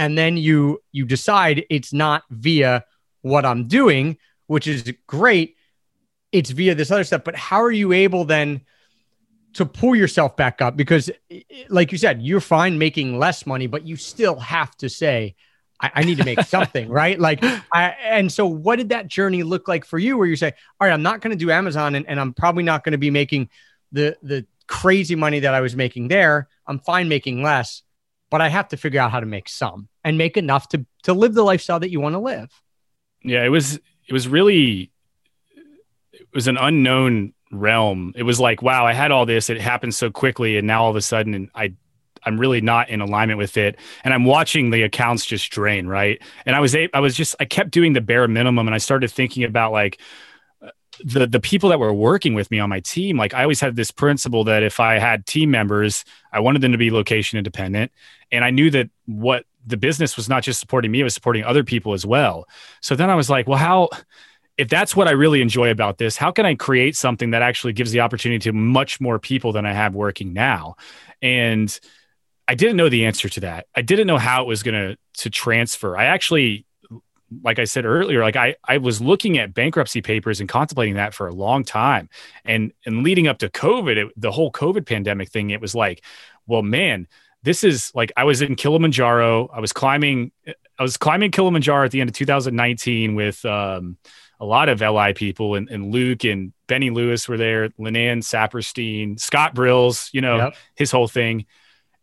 [0.01, 2.87] And then you you decide it's not via
[3.21, 5.57] what I'm doing, which is great.
[6.33, 7.23] It's via this other stuff.
[7.23, 8.63] But how are you able then
[9.53, 10.75] to pull yourself back up?
[10.75, 11.11] Because,
[11.69, 15.35] like you said, you're fine making less money, but you still have to say,
[15.79, 17.21] I, I need to make something, right?
[17.21, 20.55] Like, I, and so what did that journey look like for you where you say,
[20.81, 22.99] all right, I'm not going to do Amazon and, and I'm probably not going to
[22.99, 23.51] be making
[23.93, 26.49] the, the crazy money that I was making there.
[26.67, 27.83] I'm fine making less,
[28.31, 31.13] but I have to figure out how to make some and make enough to, to
[31.13, 32.51] live the lifestyle that you want to live.
[33.23, 33.77] Yeah, it was,
[34.07, 34.91] it was really,
[36.13, 38.13] it was an unknown realm.
[38.17, 39.51] It was like, wow, I had all this.
[39.51, 40.57] It happened so quickly.
[40.57, 41.75] And now all of a sudden I
[42.23, 43.79] I'm really not in alignment with it.
[44.05, 46.21] And I'm watching the accounts just drain, right?
[46.45, 49.11] And I was I was just I kept doing the bare minimum and I started
[49.11, 50.01] thinking about like
[51.03, 53.75] the the people that were working with me on my team like i always had
[53.75, 57.91] this principle that if i had team members i wanted them to be location independent
[58.31, 61.45] and i knew that what the business was not just supporting me it was supporting
[61.45, 62.49] other people as well
[62.81, 63.89] so then i was like well how
[64.57, 67.73] if that's what i really enjoy about this how can i create something that actually
[67.73, 70.75] gives the opportunity to much more people than i have working now
[71.23, 71.81] and
[72.49, 73.67] I didn't know the answer to that.
[73.77, 75.97] I didn't know how it was going to to transfer.
[75.97, 76.67] I actually
[77.43, 81.15] like I said earlier, like I, I was looking at bankruptcy papers and contemplating that
[81.15, 82.09] for a long time.
[82.45, 86.05] And and leading up to COVID, it, the whole COVID pandemic thing, it was like,
[86.47, 87.07] well, man,
[87.43, 89.49] this is like I was in Kilimanjaro.
[89.53, 90.33] I was climbing,
[90.79, 93.97] I was climbing Kilimanjaro at the end of 2019 with um,
[94.39, 99.19] a lot of LI people and, and Luke and Benny Lewis were there, Linan Saperstein,
[99.19, 100.55] Scott Brills, you know, yep.
[100.75, 101.47] his whole thing.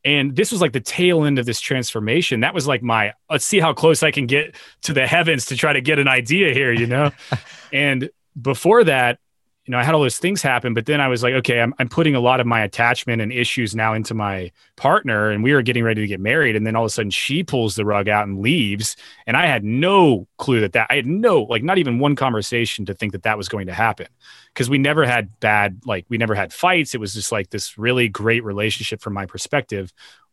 [0.05, 2.41] And this was like the tail end of this transformation.
[2.41, 5.57] That was like my let's see how close I can get to the heavens to
[5.57, 7.11] try to get an idea here, you know?
[7.73, 8.09] and
[8.39, 9.19] before that,
[9.67, 11.73] you know, I had all those things happen, but then I was like, okay, I'm,
[11.77, 15.53] I'm putting a lot of my attachment and issues now into my partner, and we
[15.53, 16.55] were getting ready to get married.
[16.55, 18.95] And then all of a sudden she pulls the rug out and leaves.
[19.25, 22.85] And I had no clue that that, I had no, like, not even one conversation
[22.85, 24.07] to think that that was going to happen
[24.53, 26.95] because we never had bad, like, we never had fights.
[26.95, 29.91] It was just like this really great relationship from my perspective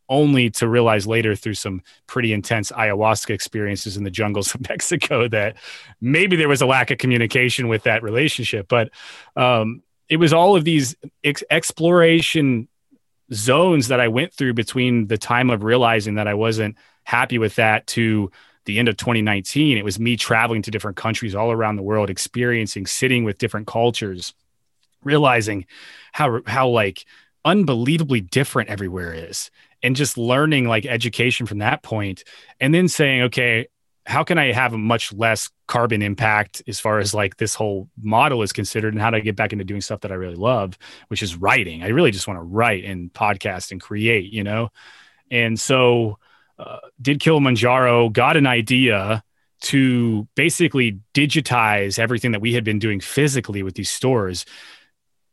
[0.09, 5.28] only to realize later through some pretty intense ayahuasca experiences in the jungles of Mexico
[5.28, 5.57] that
[6.00, 8.68] maybe there was a lack of communication with that relationship.
[8.68, 8.90] But
[9.36, 12.68] um, it was all of these ex- exploration
[13.32, 17.57] zones that I went through between the time of realizing that I wasn't happy with
[17.57, 18.30] that to
[18.66, 19.78] the end of 2019.
[19.78, 23.66] It was me traveling to different countries all around the world, experiencing, sitting with different
[23.66, 24.34] cultures,
[25.02, 25.66] realizing
[26.12, 27.05] how, how like,
[27.44, 29.50] unbelievably different everywhere is
[29.85, 32.24] and just learning like education from that point
[32.59, 33.68] and then saying okay
[34.07, 37.89] how can i have a much less carbon impact as far as like this whole
[38.03, 40.35] model is considered and how do i get back into doing stuff that i really
[40.35, 40.76] love
[41.09, 41.82] which is writing.
[41.82, 44.70] I really just want to write and podcast and create you know?
[45.30, 46.18] And so
[46.59, 49.22] uh, did kilimanjaro got an idea
[49.62, 54.45] to basically digitize everything that we had been doing physically with these stores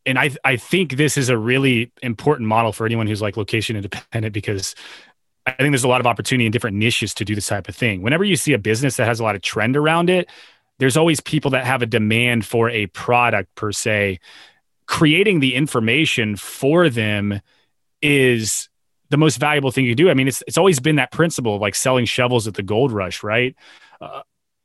[0.05, 3.75] and I I think this is a really important model for anyone who's like location
[3.75, 4.75] independent because
[5.45, 7.75] I think there's a lot of opportunity in different niches to do this type of
[7.75, 8.01] thing.
[8.01, 10.29] Whenever you see a business that has a lot of trend around it,
[10.77, 14.19] there's always people that have a demand for a product per se.
[14.85, 17.41] Creating the information for them
[18.01, 18.69] is
[19.09, 20.09] the most valuable thing you do.
[20.09, 22.91] I mean, it's it's always been that principle of like selling shovels at the gold
[22.91, 23.55] rush, right?
[23.99, 24.21] Uh,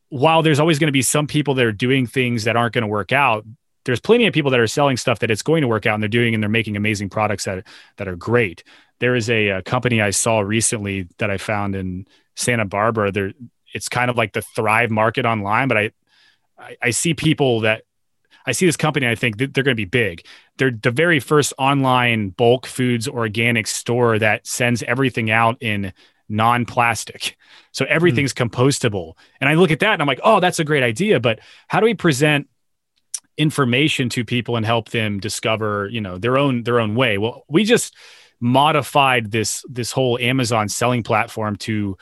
[0.09, 2.83] while there's always going to be some people that are doing things that aren't going
[2.83, 3.45] to work out,
[3.87, 6.03] there's plenty of people that are selling stuff that it's going to work out and
[6.03, 7.65] they're doing and they're making amazing products that
[7.97, 8.63] that are great.
[8.99, 13.13] There is a, a company I saw recently that I found in Santa Barbara.
[13.13, 13.33] There,
[13.73, 15.91] it's kind of like the Thrive Market online, but I,
[16.59, 17.83] I, I see people that
[18.47, 19.07] I see this company.
[19.07, 20.27] I think they're going to be big.
[20.57, 25.93] They're the very first online bulk foods organic store that sends everything out in
[26.29, 27.37] non-plastic.
[27.73, 28.49] So everything's mm.
[28.49, 29.15] compostable.
[29.41, 31.21] And I look at that and I'm like, oh, that's a great idea.
[31.21, 32.49] But how do we present
[33.39, 37.19] information to people and help them discover you know their own their own way.
[37.19, 37.95] Well we just
[38.41, 41.97] modified this this whole amazon selling platform to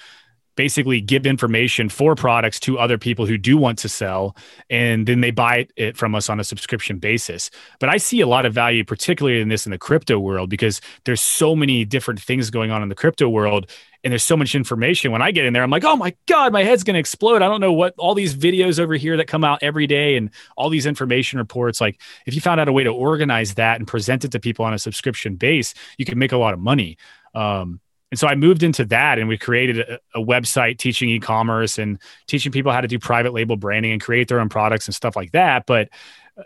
[0.57, 4.37] basically give information for products to other people who do want to sell
[4.70, 7.51] and then they buy it from us on a subscription basis.
[7.78, 10.80] But i see a lot of value particularly in this in the crypto world because
[11.05, 13.70] there's so many different things going on in the crypto world
[14.05, 16.52] and there's so much information when i get in there i'm like oh my god
[16.52, 17.42] my head's going to explode.
[17.42, 20.30] I don't know what all these videos over here that come out every day and
[20.57, 21.80] all these information reports.
[21.80, 24.64] Like if you found out a way to organize that and present it to people
[24.64, 26.96] on a subscription base you could make a lot of money.
[27.34, 27.80] Um,
[28.11, 31.78] and so I moved into that and we created a, a website teaching e commerce
[31.78, 34.94] and teaching people how to do private label branding and create their own products and
[34.94, 35.66] stuff like that.
[35.66, 35.88] But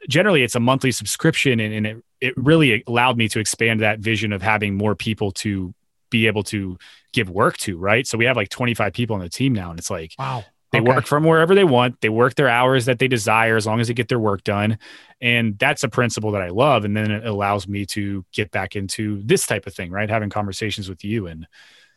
[0.08, 4.00] generally it's a monthly subscription and, and it, it really allowed me to expand that
[4.00, 5.74] vision of having more people to
[6.10, 6.78] be able to
[7.12, 9.78] give work to right so we have like 25 people on the team now and
[9.78, 10.82] it's like wow they Okay.
[10.82, 12.00] work from wherever they want.
[12.02, 14.78] They work their hours that they desire as long as they get their work done.
[15.20, 16.84] And that's a principle that I love.
[16.84, 20.10] And then it allows me to get back into this type of thing, right?
[20.10, 21.46] Having conversations with you and,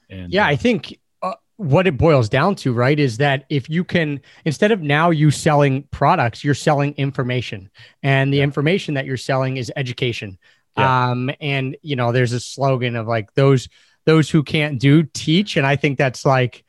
[0.09, 3.70] and Yeah, uh, I think uh, what it boils down to, right, is that if
[3.70, 7.70] you can, instead of now you selling products, you're selling information,
[8.03, 10.38] and the information that you're selling is education.
[10.76, 10.93] Yeah.
[11.12, 13.68] Um, and you know, there's a slogan of like those
[14.06, 16.64] those who can't do teach, and I think that's like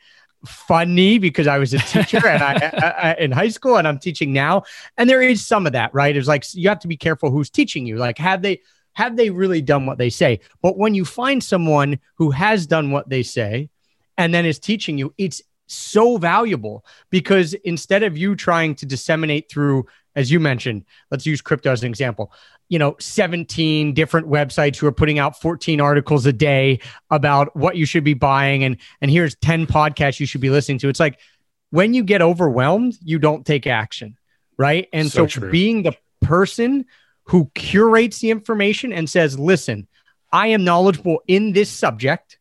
[0.47, 2.53] funny because I was a teacher and I,
[2.83, 4.65] I, I in high school and I'm teaching now,
[4.97, 6.17] and there is some of that, right?
[6.17, 7.97] It's like you have to be careful who's teaching you.
[7.97, 8.61] Like, have they
[8.95, 10.41] have they really done what they say?
[10.61, 13.71] But when you find someone who has done what they say
[14.19, 19.51] and then is teaching you, it's so valuable because instead of you trying to disseminate
[19.51, 22.33] through, as you mentioned, let's use crypto as an example,
[22.69, 27.77] you know, 17 different websites who are putting out 14 articles a day about what
[27.77, 30.89] you should be buying and and here's 10 podcasts you should be listening to.
[30.89, 31.19] It's like
[31.71, 34.17] when you get overwhelmed, you don't take action,
[34.59, 34.89] right?
[34.93, 36.85] And So so, being the person
[37.25, 39.89] who curates the information and says, "Listen,
[40.33, 42.39] I am knowledgeable in this subject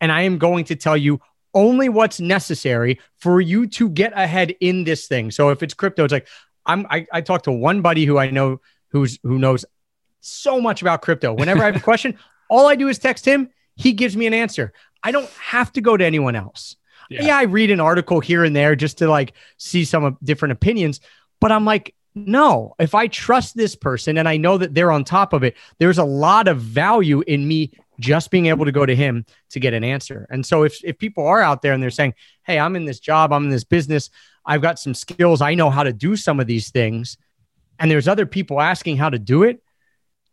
[0.00, 1.20] and I am going to tell you
[1.56, 5.30] only what's necessary for you to get ahead in this thing.
[5.30, 6.28] So if it's crypto, it's like
[6.66, 9.64] I'm I, I talked to one buddy who I know who's who knows
[10.20, 11.32] so much about crypto.
[11.32, 13.50] Whenever I have a question, all I do is text him.
[13.76, 14.72] He gives me an answer.
[15.02, 16.76] I don't have to go to anyone else.
[17.08, 17.26] Yeah.
[17.26, 17.36] Yeah.
[17.38, 21.00] I read an article here and there just to like see some different opinions,
[21.40, 25.04] but I'm like, no, if I trust this person and I know that they're on
[25.04, 28.86] top of it, there's a lot of value in me just being able to go
[28.86, 30.26] to him to get an answer.
[30.30, 33.00] And so if if people are out there and they're saying, "Hey, I'm in this
[33.00, 34.10] job, I'm in this business,
[34.46, 37.18] I've got some skills, I know how to do some of these things,"
[37.78, 39.62] and there's other people asking how to do it,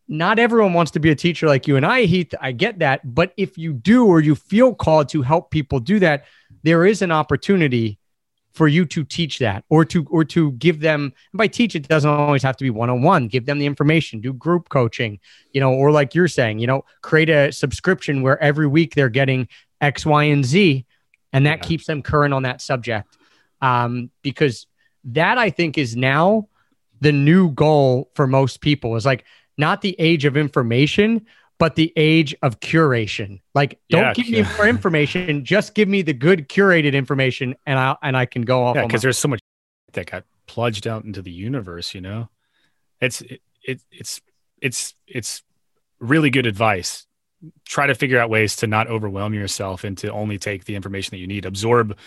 [0.07, 2.34] not everyone wants to be a teacher like you and I, Heath.
[2.39, 5.99] I get that, but if you do or you feel called to help people do
[5.99, 6.26] that,
[6.64, 7.99] there is an opportunity
[8.51, 11.88] for you to teach that or to or to give them and by teach it
[11.88, 13.28] doesn't always have to be one-on-one.
[13.28, 15.20] Give them the information do group coaching
[15.53, 19.09] you know or like you're saying you know create a subscription where every week they're
[19.09, 19.47] getting
[19.82, 20.86] x y and z
[21.32, 21.64] and that Yeah.
[21.64, 23.07] keeps them current on that subject
[23.64, 24.68] um, because
[25.05, 26.47] that i think is now
[27.01, 29.26] the new goal for most people is like
[29.57, 31.26] not the age of information
[31.59, 33.39] but the age of curation.
[33.53, 37.80] Like don't Yeah, give me more information just give me the good curated information and
[37.80, 39.39] i and i can go off yeah, because my- there's so much
[39.93, 42.30] that got plunged out into the universe, you know,
[42.99, 44.22] it's, it, it, it's,
[44.61, 45.43] it's, it's
[45.99, 47.05] really good advice.
[47.66, 51.11] Try to figure out ways to not overwhelm yourself and to only take the information
[51.11, 51.97] that you need, absorb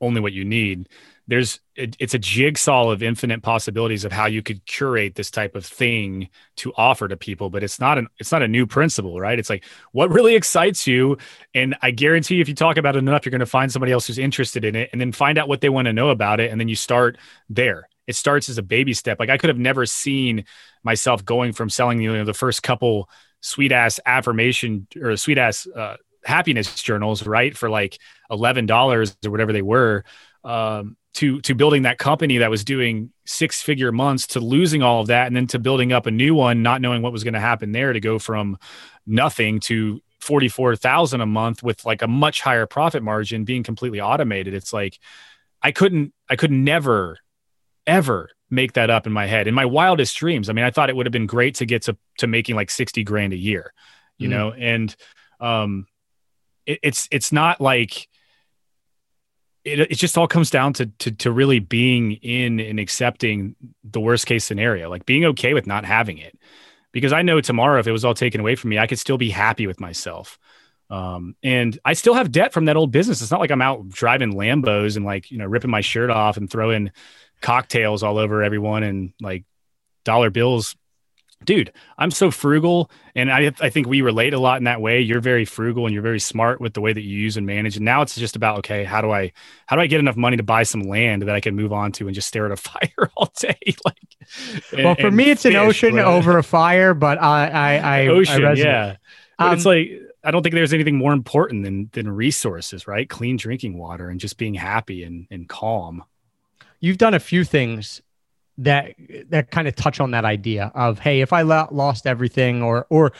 [0.00, 0.88] only what you need.
[1.28, 5.56] There's, it, it's a jigsaw of infinite possibilities of how you could curate this type
[5.56, 9.18] of thing to offer to people, but it's not an, it's not a new principle,
[9.18, 9.38] right?
[9.38, 11.18] It's like what really excites you.
[11.52, 14.06] And I guarantee if you talk about it enough, you're going to find somebody else
[14.06, 16.52] who's interested in it and then find out what they want to know about it.
[16.52, 17.18] And then you start
[17.48, 17.88] there.
[18.06, 19.18] It starts as a baby step.
[19.18, 20.44] Like I could have never seen
[20.84, 25.66] myself going from selling, you know, the first couple sweet ass affirmation or sweet ass
[25.66, 25.96] uh,
[26.26, 27.56] happiness journals, right?
[27.56, 27.98] For like
[28.30, 30.04] $11 or whatever they were.
[30.44, 35.00] Um, to to building that company that was doing six figure months to losing all
[35.00, 37.32] of that and then to building up a new one not knowing what was going
[37.34, 38.58] to happen there to go from
[39.06, 44.52] nothing to 44,000 a month with like a much higher profit margin being completely automated
[44.52, 44.98] it's like
[45.62, 47.16] I couldn't I could never
[47.86, 50.90] ever make that up in my head in my wildest dreams I mean I thought
[50.90, 53.72] it would have been great to get to to making like 60 grand a year
[54.18, 54.32] you Mm.
[54.32, 54.96] know and
[55.40, 55.86] um
[56.66, 58.08] it, it's it's not like
[59.64, 64.00] it, it just all comes down to, to to really being in and accepting the
[64.00, 66.38] worst case scenario, like being okay with not having it.
[66.92, 69.18] Because I know tomorrow, if it was all taken away from me, I could still
[69.18, 70.38] be happy with myself.
[70.88, 73.20] Um, and I still have debt from that old business.
[73.20, 76.36] It's not like I'm out driving Lambos and like you know ripping my shirt off
[76.36, 76.92] and throwing
[77.40, 79.44] cocktails all over everyone and like
[80.04, 80.76] dollar bills.
[81.44, 85.00] Dude, I'm so frugal, and I I think we relate a lot in that way.
[85.00, 87.76] You're very frugal and you're very smart with the way that you use and manage.
[87.76, 89.32] And now it's just about okay, how do I
[89.66, 91.92] how do I get enough money to buy some land that I can move on
[91.92, 93.56] to and just stare at a fire all day?
[93.84, 94.16] like,
[94.80, 96.04] well for me it's an ocean bro.
[96.04, 98.96] over a fire but i i i, ocean, I yeah.
[99.40, 99.90] But it's Um, like
[100.24, 103.08] I don't think there's anything more important than than resources, right?
[103.08, 106.04] Clean drinking water and just being happy and and calm.
[106.80, 108.02] you've done a few things
[108.58, 108.94] that
[109.28, 112.86] that kind of touch on that idea of hey if i lo- lost everything or
[112.90, 113.12] or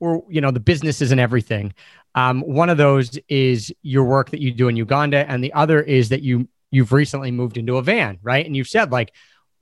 [0.00, 1.72] or you know the business isn't everything
[2.16, 5.80] um, one of those is your work that you do in uganda and the other
[5.80, 8.44] is that you you've recently moved into a van right?
[8.44, 9.12] And you've said like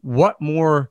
[0.03, 0.91] what more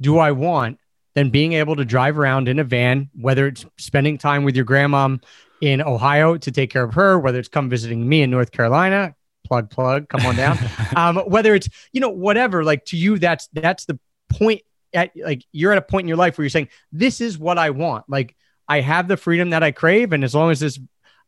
[0.00, 0.78] do I want
[1.14, 4.64] than being able to drive around in a van, whether it's spending time with your
[4.64, 5.16] grandma
[5.60, 9.14] in Ohio to take care of her, whether it's come visiting me in North Carolina,
[9.48, 10.58] plug, plug, come on down.
[10.96, 15.44] um, whether it's, you know, whatever, like to you, that's, that's the point at like,
[15.52, 18.04] you're at a point in your life where you're saying, this is what I want.
[18.08, 18.36] Like
[18.68, 20.12] I have the freedom that I crave.
[20.12, 20.78] And as long as this,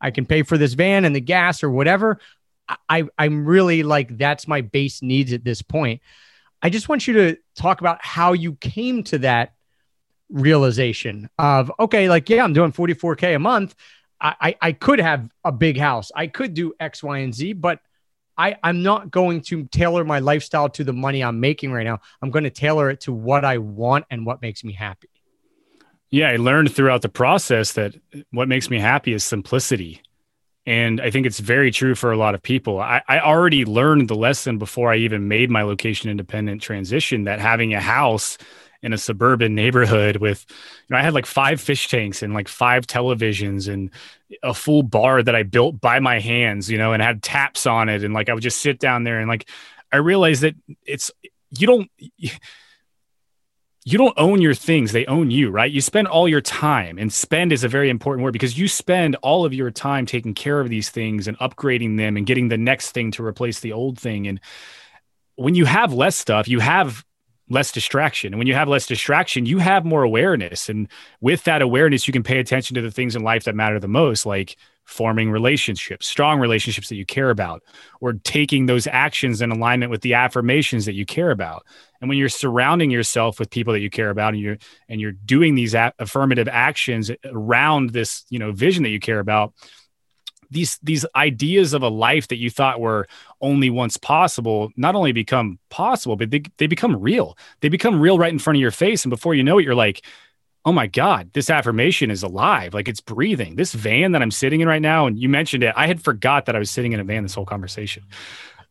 [0.01, 2.21] I can pay for this van and the gas or whatever,
[2.89, 6.03] I, I'm really like, that's my base needs at this point.
[6.63, 9.55] I just want you to talk about how you came to that
[10.29, 13.75] realization of, okay, like, yeah, I'm doing 44K a month.
[14.23, 16.13] I, I could have a big house.
[16.15, 17.81] I could do X, Y, and Z, but
[18.41, 22.01] I, I'm not going to tailor my lifestyle to the money I'm making right now.
[22.23, 25.11] I'm going to tailor it to what I want and what makes me happy.
[26.09, 27.95] Yeah, I learned throughout the process that
[28.31, 30.01] what makes me happy is simplicity.
[30.65, 32.81] And I think it's very true for a lot of people.
[32.81, 37.41] I, I already learned the lesson before I even made my location independent transition that
[37.41, 38.39] having a house
[38.83, 42.49] in a suburban neighborhood with, you know, I had like five fish tanks and like
[42.49, 43.91] five televisions and
[44.43, 47.89] a full bar that I built by my hands, you know, and had taps on
[47.89, 48.05] it.
[48.05, 49.49] And like I would just sit down there and like
[49.93, 50.55] I realized that
[50.87, 51.11] it's,
[51.51, 51.91] you don't,
[53.85, 54.93] you don't own your things.
[54.93, 55.71] They own you right?
[55.71, 59.17] You spend all your time and spend is a very important word because you spend
[59.17, 62.59] all of your time taking care of these things and upgrading them and getting the
[62.59, 64.27] next thing to replace the old thing.
[64.27, 64.41] And
[65.37, 67.05] when you have less stuff you have
[67.51, 70.89] less distraction and when you have less distraction you have more awareness and
[71.21, 73.89] with that awareness you can pay attention to the things in life that matter the
[73.89, 74.57] most like
[74.91, 77.63] forming relationships, strong relationships that you care about,
[78.01, 81.65] or taking those actions in alignment with the affirmations that you care about.
[82.01, 85.13] And when you're surrounding yourself with people that you care about and you're and you're
[85.13, 89.55] doing these affirmative actions around this, you know, vision that you care about,
[90.51, 93.07] these these ideas of a life that you thought were
[93.41, 97.37] only once possible not only become possible, but they, they become real.
[97.61, 99.05] They become real right in front of your face.
[99.05, 100.05] And before you know it, you're like,
[100.65, 102.75] oh my God, this affirmation is alive.
[102.75, 103.57] Like it's breathing.
[103.57, 106.47] This van that I'm sitting in right now, and you mentioned it, I had forgot
[106.47, 108.05] that I was sitting in a van this whole conversation.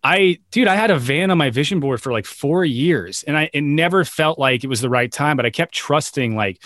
[0.03, 3.37] I, dude, I had a van on my vision board for like four years and
[3.37, 6.63] I, it never felt like it was the right time, but I kept trusting like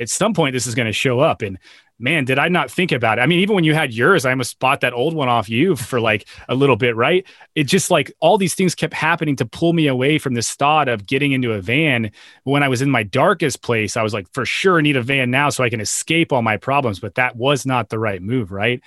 [0.00, 1.42] at some point this is going to show up.
[1.42, 1.58] And
[1.98, 3.22] man, did I not think about it?
[3.22, 5.76] I mean, even when you had yours, I almost bought that old one off you
[5.76, 7.26] for like a little bit, right?
[7.54, 10.88] It just like all these things kept happening to pull me away from this thought
[10.88, 12.10] of getting into a van.
[12.42, 15.30] When I was in my darkest place, I was like, for sure, need a van
[15.30, 16.98] now so I can escape all my problems.
[16.98, 18.80] But that was not the right move, right?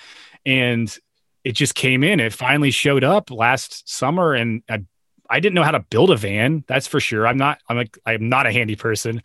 [0.46, 0.96] And
[1.44, 2.20] it just came in.
[2.20, 4.84] It finally showed up last summer, and I
[5.30, 6.64] I didn't know how to build a van.
[6.68, 7.28] That's for sure.
[7.28, 7.60] I'm not.
[7.70, 7.98] I'm like.
[8.06, 9.22] I'm not a handy person,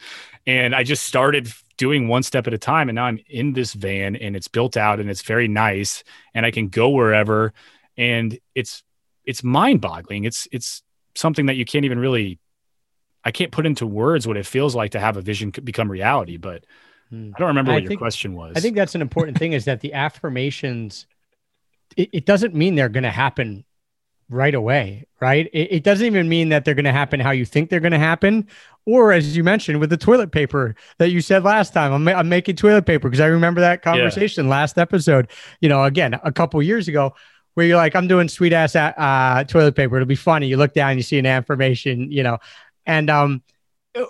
[0.47, 1.53] and I just started
[1.83, 2.89] doing one step at a time.
[2.89, 6.47] And now I'm in this van, and it's built out, and it's very nice, and
[6.47, 7.53] I can go wherever.
[7.97, 8.85] And it's
[9.25, 10.23] it's mind boggling.
[10.23, 10.85] It's it's
[11.17, 12.39] something that you can't even really.
[13.25, 16.37] I can't put into words what it feels like to have a vision become reality.
[16.37, 16.65] But
[17.11, 17.33] hmm.
[17.35, 18.53] I don't remember what I your think, question was.
[18.55, 19.53] I think that's an important thing.
[19.53, 21.09] Is that the affirmations.
[21.97, 23.65] It, it doesn't mean they're going to happen
[24.33, 25.49] right away, right?
[25.53, 27.93] It, it doesn't even mean that they're going to happen how you think they're going
[27.93, 28.49] to happen.
[28.87, 32.29] Or as you mentioned with the toilet paper that you said last time, I'm, I'm
[32.29, 34.51] making toilet paper because I remember that conversation yeah.
[34.51, 35.29] last episode,
[35.61, 37.15] you know, again, a couple years ago
[37.55, 39.97] where you're like, I'm doing sweet ass uh, toilet paper.
[39.97, 40.49] It'll be funny.
[40.49, 42.39] You look down, you see an affirmation, you know,
[42.87, 43.43] and um,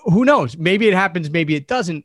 [0.05, 0.57] who knows?
[0.57, 2.05] Maybe it happens, maybe it doesn't.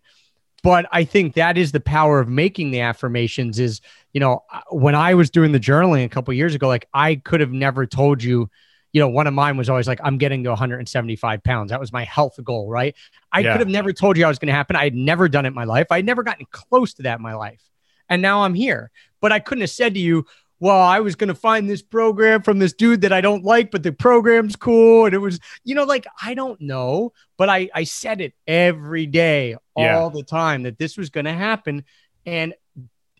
[0.64, 3.80] But I think that is the power of making the affirmations is
[4.18, 7.40] you know, when I was doing the journaling a couple years ago, like I could
[7.40, 8.50] have never told you,
[8.92, 11.70] you know, one of mine was always like, I'm getting to 175 pounds.
[11.70, 12.96] That was my health goal, right?
[13.32, 13.52] I yeah.
[13.52, 14.76] could have never told you I was going to happen.
[14.76, 15.86] I had never done it in my life.
[15.92, 17.62] I had never gotten close to that in my life.
[18.10, 18.90] And now I'm here.
[19.22, 20.26] But I couldn't have said to you,
[20.60, 23.70] well, I was going to find this program from this dude that I don't like,
[23.70, 25.06] but the program's cool.
[25.06, 29.06] And it was, you know, like, I don't know, but I, I said it every
[29.06, 30.10] day, all yeah.
[30.12, 31.86] the time that this was going to happen.
[32.26, 32.56] And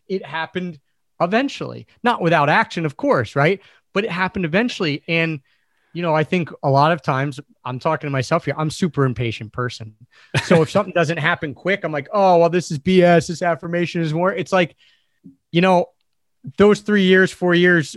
[0.08, 0.80] it happened
[1.20, 3.60] eventually, not without action, of course, right?
[3.92, 5.04] But it happened eventually.
[5.06, 5.40] And,
[5.92, 9.04] you know, I think a lot of times I'm talking to myself here, I'm super
[9.04, 9.94] impatient person.
[10.42, 13.28] So if something doesn't happen quick, I'm like, oh, well, this is BS.
[13.28, 14.32] This affirmation is more.
[14.32, 14.74] It's like,
[15.52, 15.86] you know,
[16.56, 17.96] those three years, four years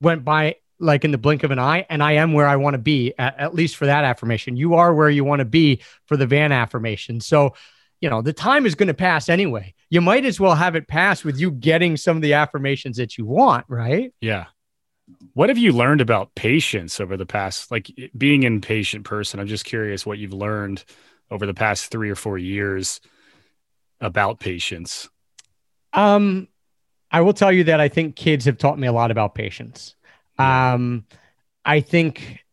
[0.00, 2.74] went by like in the blink of an eye, and I am where I want
[2.74, 4.56] to be, at, at least for that affirmation.
[4.56, 7.20] You are where you want to be for the van affirmation.
[7.20, 7.54] So,
[8.00, 9.74] you know, the time is going to pass anyway.
[9.90, 13.18] You might as well have it pass with you getting some of the affirmations that
[13.18, 14.14] you want, right?
[14.20, 14.46] Yeah.
[15.34, 19.38] What have you learned about patience over the past, like being an impatient person?
[19.38, 20.84] I'm just curious what you've learned
[21.30, 23.00] over the past three or four years
[24.00, 25.10] about patience.
[25.92, 26.48] Um,
[27.10, 29.96] I will tell you that I think kids have taught me a lot about patience.
[30.38, 31.04] Um,
[31.64, 32.44] I think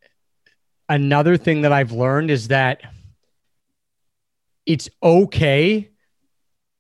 [0.90, 2.82] another thing that I've learned is that
[4.66, 5.90] it's okay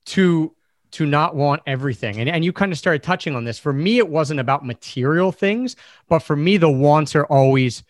[0.06, 0.54] to
[0.90, 2.20] to not want everything.
[2.20, 3.60] And, and you kind of started touching on this.
[3.60, 5.76] For me, it wasn't about material things,
[6.08, 7.84] but for me, the wants are always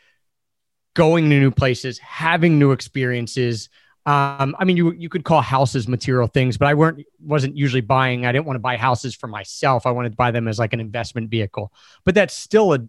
[0.95, 3.69] going to new places, having new experiences.
[4.07, 7.81] Um, I mean, you you could call houses material things, but I weren't wasn't usually
[7.81, 8.25] buying.
[8.25, 9.85] I didn't want to buy houses for myself.
[9.85, 11.73] I wanted to buy them as like an investment vehicle.
[12.05, 12.79] But that's still a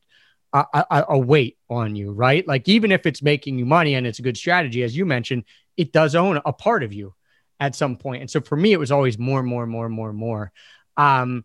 [0.53, 2.47] a, a weight on you, right?
[2.47, 5.43] Like even if it's making you money and it's a good strategy, as you mentioned,
[5.77, 7.15] it does own a part of you
[7.59, 8.23] at some point.
[8.23, 10.53] And so for me, it was always more, more, more, more, more.
[10.97, 11.45] Um,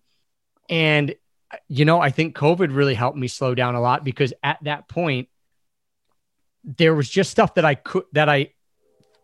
[0.69, 1.15] and
[1.67, 4.87] you know, I think COVID really helped me slow down a lot because at that
[4.87, 5.29] point,
[6.63, 8.51] there was just stuff that I could that I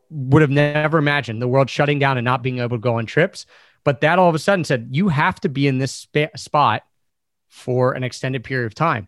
[0.10, 3.06] would have never imagined the world shutting down and not being able to go on
[3.06, 3.46] trips.
[3.84, 6.84] But that all of a sudden said you have to be in this sp- spot
[7.48, 9.08] for an extended period of time.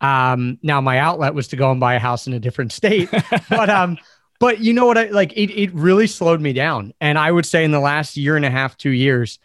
[0.00, 3.08] Um, now my outlet was to go and buy a house in a different state,
[3.48, 3.98] but um,
[4.40, 4.98] but you know what?
[4.98, 5.50] I like it.
[5.52, 8.50] It really slowed me down, and I would say in the last year and a
[8.50, 9.38] half, two years,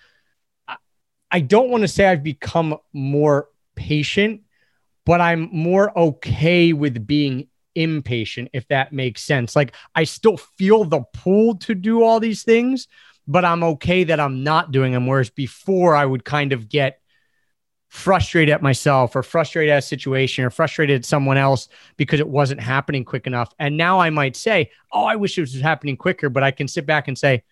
[1.29, 4.41] I don't want to say I've become more patient,
[5.05, 7.47] but I'm more okay with being
[7.77, 9.55] impatient, if that makes sense.
[9.55, 12.87] Like I still feel the pull to do all these things,
[13.27, 15.07] but I'm okay that I'm not doing them.
[15.07, 16.99] Whereas before, I would kind of get
[17.89, 22.27] frustrated at myself or frustrated at a situation or frustrated at someone else because it
[22.27, 23.53] wasn't happening quick enough.
[23.59, 26.67] And now I might say, Oh, I wish it was happening quicker, but I can
[26.67, 27.43] sit back and say,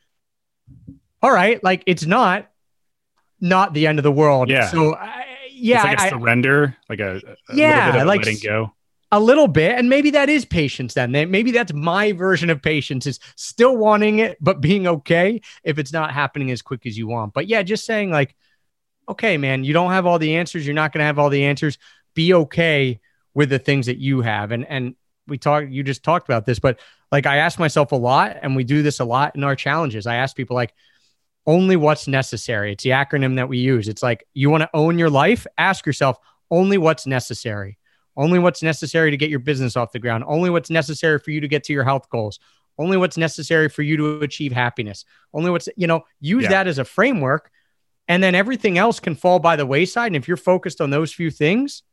[1.21, 2.51] All right, like it's not,
[3.39, 4.49] not the end of the world.
[4.49, 4.67] Yeah.
[4.67, 8.07] So, I, yeah, it's like a I, surrender, like a, a yeah, little bit of
[8.07, 8.73] like letting go.
[9.15, 10.93] A little bit, and maybe that is patience.
[10.93, 15.79] Then maybe that's my version of patience is still wanting it, but being okay if
[15.79, 17.33] it's not happening as quick as you want.
[17.33, 18.35] But yeah, just saying like,
[19.07, 20.67] okay, man, you don't have all the answers.
[20.67, 21.77] You're not going to have all the answers.
[22.13, 22.99] Be okay
[23.33, 24.51] with the things that you have.
[24.51, 24.95] And and
[25.29, 25.69] we talked.
[25.69, 28.83] You just talked about this, but like I ask myself a lot, and we do
[28.83, 30.07] this a lot in our challenges.
[30.07, 30.73] I ask people like,
[31.47, 32.73] only what's necessary.
[32.73, 33.87] It's the acronym that we use.
[33.87, 35.47] It's like you want to own your life.
[35.57, 36.17] Ask yourself
[36.51, 37.77] only what's necessary.
[38.17, 40.23] Only what's necessary to get your business off the ground.
[40.27, 42.39] Only what's necessary for you to get to your health goals.
[42.77, 45.05] Only what's necessary for you to achieve happiness.
[45.33, 46.49] Only what's, you know, use Yeah.
[46.49, 47.51] that as a framework
[48.07, 50.07] and then everything else can fall by the wayside.
[50.07, 51.83] And if you're focused on those few things,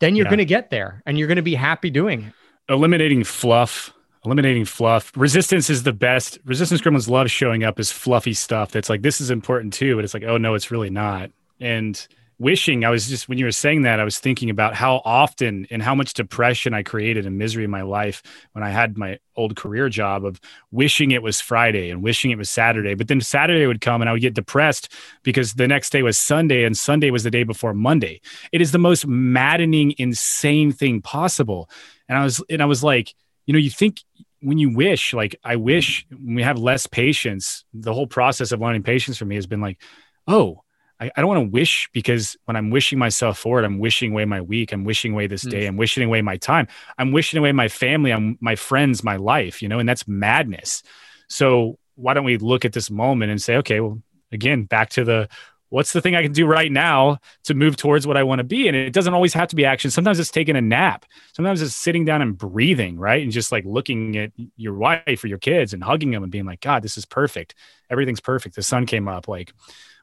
[0.00, 0.30] then you're Yeah.
[0.30, 2.32] going to get there and you're going to be happy doing it.
[2.72, 3.92] eliminating fluff
[4.24, 8.90] eliminating fluff resistance is the best resistance gremlins love showing up as fluffy stuff that's
[8.90, 11.30] like this is important too but it's like oh no it's really not
[11.60, 12.06] and
[12.38, 15.66] wishing i was just when you were saying that i was thinking about how often
[15.70, 18.22] and how much depression i created and misery in my life
[18.52, 22.38] when i had my old career job of wishing it was friday and wishing it
[22.38, 22.94] was saturday.
[22.94, 26.18] But then saturday would come and i would get depressed because the next day was
[26.18, 28.20] sunday and sunday was the day before monday.
[28.52, 31.70] It is the most maddening insane thing possible.
[32.08, 33.14] And i was and i was like
[33.46, 34.02] you know you think
[34.40, 37.64] when you wish like i wish when we have less patience.
[37.72, 39.80] The whole process of learning patience for me has been like
[40.26, 40.62] oh
[41.00, 44.24] I, I don't want to wish because when I'm wishing myself forward, I'm wishing away
[44.24, 44.72] my week.
[44.72, 45.64] I'm wishing away this day.
[45.64, 45.68] Mm.
[45.68, 46.68] I'm wishing away my time.
[46.98, 48.12] I'm wishing away my family.
[48.12, 50.82] I'm my friends, my life, you know, and that's madness.
[51.28, 54.00] So why don't we look at this moment and say, okay, well,
[54.32, 55.28] again, back to the
[55.70, 58.44] what's the thing I can do right now to move towards what I want to
[58.44, 58.68] be?
[58.68, 59.90] And it doesn't always have to be action.
[59.90, 61.04] Sometimes it's taking a nap.
[61.34, 63.22] Sometimes it's sitting down and breathing, right?
[63.22, 66.46] And just like looking at your wife or your kids and hugging them and being
[66.46, 67.54] like, God, this is perfect.
[67.90, 68.54] Everything's perfect.
[68.54, 69.28] The sun came up.
[69.28, 69.52] Like,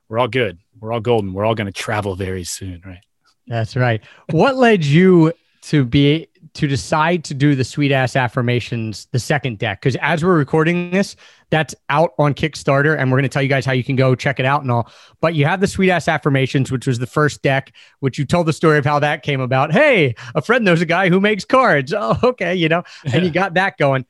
[0.10, 0.60] we're all good.
[0.80, 1.34] We're all golden.
[1.34, 2.99] We're all going to travel very soon, right?
[3.47, 4.01] That's right.
[4.32, 5.34] What led you
[5.64, 9.82] to be to decide to do the sweet ass affirmations, the second deck?
[9.82, 11.16] Because as we're recording this,
[11.49, 14.16] that's out on Kickstarter, and we're going to tell you guys how you can go
[14.16, 14.91] check it out and all.
[15.22, 18.47] But you have the sweet ass affirmations, which was the first deck, which you told
[18.47, 19.72] the story of how that came about.
[19.72, 21.93] Hey, a friend knows a guy who makes cards.
[22.08, 24.06] Oh, okay, you know, and you got that going,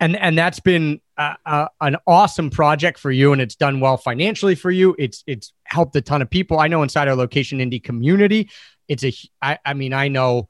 [0.00, 3.96] and and that's been uh, uh, an awesome project for you, and it's done well
[3.96, 4.94] financially for you.
[4.98, 6.58] It's it's helped a ton of people.
[6.58, 8.50] I know inside our location indie community,
[8.88, 9.12] it's a.
[9.40, 10.48] I, I mean, I know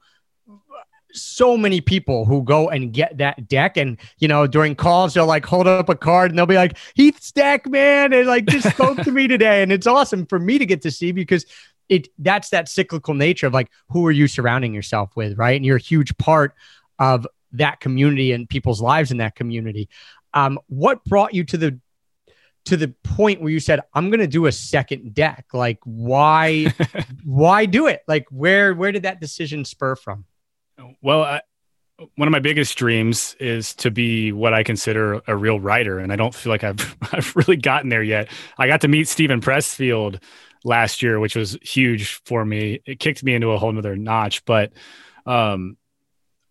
[1.15, 5.25] so many people who go and get that deck and you know during calls they'll
[5.25, 8.69] like hold up a card and they'll be like heath stack man and like just
[8.69, 11.45] spoke to me today and it's awesome for me to get to see because
[11.87, 15.65] it that's that cyclical nature of like who are you surrounding yourself with right and
[15.65, 16.53] you're a huge part
[16.99, 17.25] of
[17.57, 19.89] that community and people's lives in that community
[20.33, 21.79] um, what brought you to the
[22.65, 26.73] to the point where you said i'm going to do a second deck like why
[27.23, 30.25] why do it like where where did that decision spur from
[31.01, 31.41] Well, I,
[32.15, 36.11] one of my biggest dreams is to be what I consider a real writer, and
[36.11, 38.29] I don't feel like I've I've really gotten there yet.
[38.57, 40.21] I got to meet Steven Pressfield
[40.63, 42.81] last year, which was huge for me.
[42.85, 44.73] It kicked me into a whole nother notch, but
[45.25, 45.77] um,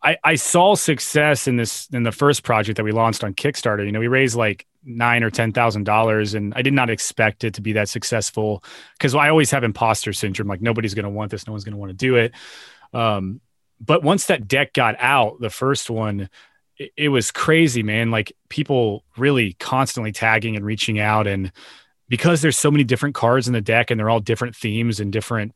[0.04, 3.84] I, I saw success in this in the first project that we launched on Kickstarter.
[3.84, 7.42] You know, we raised like nine or ten thousand dollars, and I did not expect
[7.42, 8.62] it to be that successful
[8.98, 10.46] because I always have imposter syndrome.
[10.46, 12.34] Like nobody's going to want this, no one's going to want to do it.
[12.92, 13.40] Um,
[13.80, 16.28] but once that deck got out, the first one,
[16.76, 18.10] it, it was crazy, man.
[18.10, 21.50] Like people really constantly tagging and reaching out, and
[22.10, 25.10] because there's so many different cards in the deck, and they're all different themes and
[25.10, 25.54] different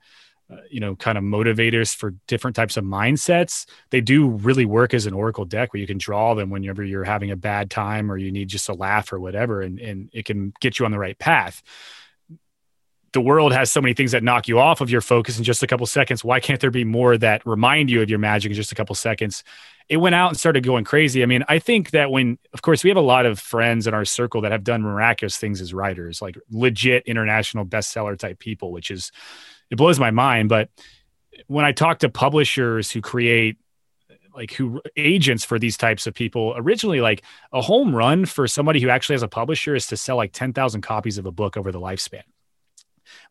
[0.50, 3.66] uh, you know kind of motivators for different types of mindsets.
[3.90, 7.04] They do really work as an oracle deck where you can draw them whenever you're
[7.04, 10.24] having a bad time or you need just a laugh or whatever and, and it
[10.24, 11.62] can get you on the right path.
[13.12, 15.62] The world has so many things that knock you off of your focus in just
[15.62, 16.24] a couple seconds.
[16.24, 18.94] Why can't there be more that remind you of your magic in just a couple
[18.94, 19.44] seconds?
[19.90, 21.22] It went out and started going crazy.
[21.22, 23.92] I mean i think that when of course we have a lot of friends in
[23.92, 28.72] our circle that have done miraculous things as writers like legit international bestseller type people
[28.72, 29.12] which is
[29.70, 30.48] it blows my mind.
[30.48, 30.70] But
[31.46, 33.56] when I talk to publishers who create
[34.34, 38.80] like who agents for these types of people originally like a home run for somebody
[38.80, 41.72] who actually has a publisher is to sell like 10,000 copies of a book over
[41.72, 42.22] the lifespan.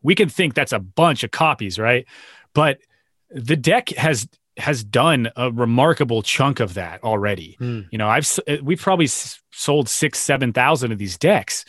[0.02, 2.04] We can think that's a bunch of copies, right?
[2.52, 2.80] But
[3.30, 4.28] the deck has
[4.58, 7.56] has done a remarkable chunk of that already.
[7.60, 7.86] Mm.
[7.90, 8.28] You know, I've
[8.62, 11.64] we've probably sold 6 7,000 of these decks.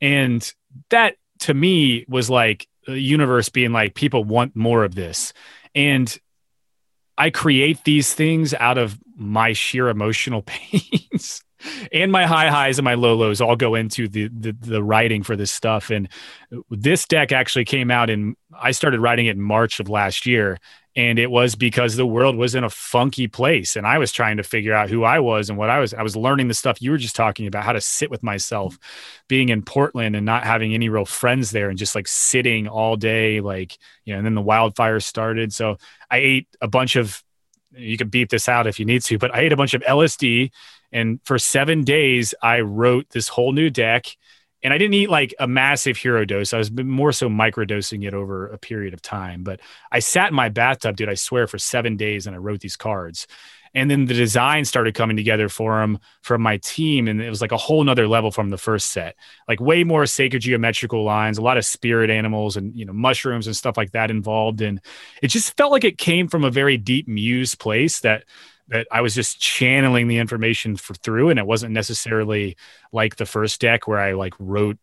[0.00, 0.50] And
[0.90, 5.32] that to me was like Uh, universe being like people want more of this.
[5.74, 6.18] And
[7.18, 11.42] i create these things out of my sheer emotional pains
[11.92, 15.22] and my high highs and my low lows all go into the, the, the writing
[15.22, 15.90] for this stuff.
[15.90, 16.08] And
[16.70, 20.58] this deck actually came out in i started writing it in march of last year.
[20.96, 24.38] And it was because the world was in a funky place and i was trying
[24.38, 26.82] to figure out who i was and what i was i was learning the stuff
[26.82, 28.76] you were just talking about how to sit with myself
[29.28, 32.96] being in portland and not having any real friends there and just like sitting all
[32.96, 35.52] day like you know and then the wildfires started.
[35.52, 35.76] So
[36.10, 37.22] i ate a bunch of
[37.72, 39.82] you can beat this out if you need to but i ate a bunch of
[39.82, 40.50] lsd
[40.92, 44.06] and for seven days i wrote this whole new deck
[44.62, 46.52] and I didn't eat like a massive hero dose.
[46.52, 49.44] I was more so microdosing it over a period of time.
[49.44, 49.60] But
[49.92, 52.76] I sat in my bathtub, dude, I swear, for seven days and I wrote these
[52.76, 53.26] cards.
[53.74, 57.08] And then the design started coming together for them from my team.
[57.08, 59.16] And it was like a whole nother level from the first set,
[59.46, 63.46] like way more sacred geometrical lines, a lot of spirit animals and, you know, mushrooms
[63.46, 64.60] and stuff like that involved.
[64.60, 64.80] And
[65.22, 68.24] it just felt like it came from a very deep muse place that
[68.68, 72.58] that I was just channeling the information for, through, and it wasn't necessarily
[72.92, 74.76] like the first deck where I like wrote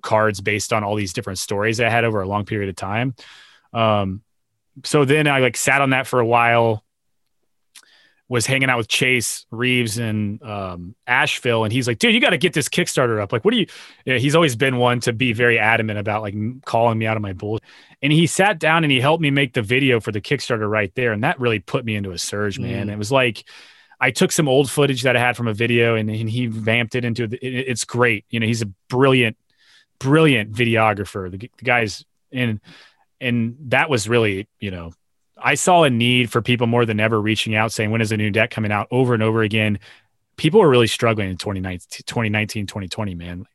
[0.00, 3.14] cards based on all these different stories I had over a long period of time.
[3.72, 4.22] Um,
[4.84, 6.84] so then I like sat on that for a while,
[8.32, 12.30] was hanging out with Chase Reeves in um, Asheville, and he's like, "Dude, you got
[12.30, 13.66] to get this Kickstarter up." Like, what do you?
[14.06, 17.22] Yeah, he's always been one to be very adamant about like calling me out of
[17.22, 17.60] my bull.
[18.00, 20.90] And he sat down and he helped me make the video for the Kickstarter right
[20.94, 22.86] there, and that really put me into a surge, man.
[22.86, 22.92] Mm.
[22.92, 23.44] It was like.
[24.00, 26.96] I took some old footage that I had from a video and, and he vamped
[26.96, 28.24] it into the, it, it's great.
[28.30, 29.36] You know, he's a brilliant,
[30.00, 31.30] brilliant videographer.
[31.30, 32.58] The, the guy's and
[33.20, 34.90] and that was really, you know,
[35.42, 38.16] I saw a need for people more than ever reaching out saying, when is a
[38.16, 39.78] new deck coming out over and over again?
[40.36, 43.46] People were really struggling in 2019, 2019 2020, man.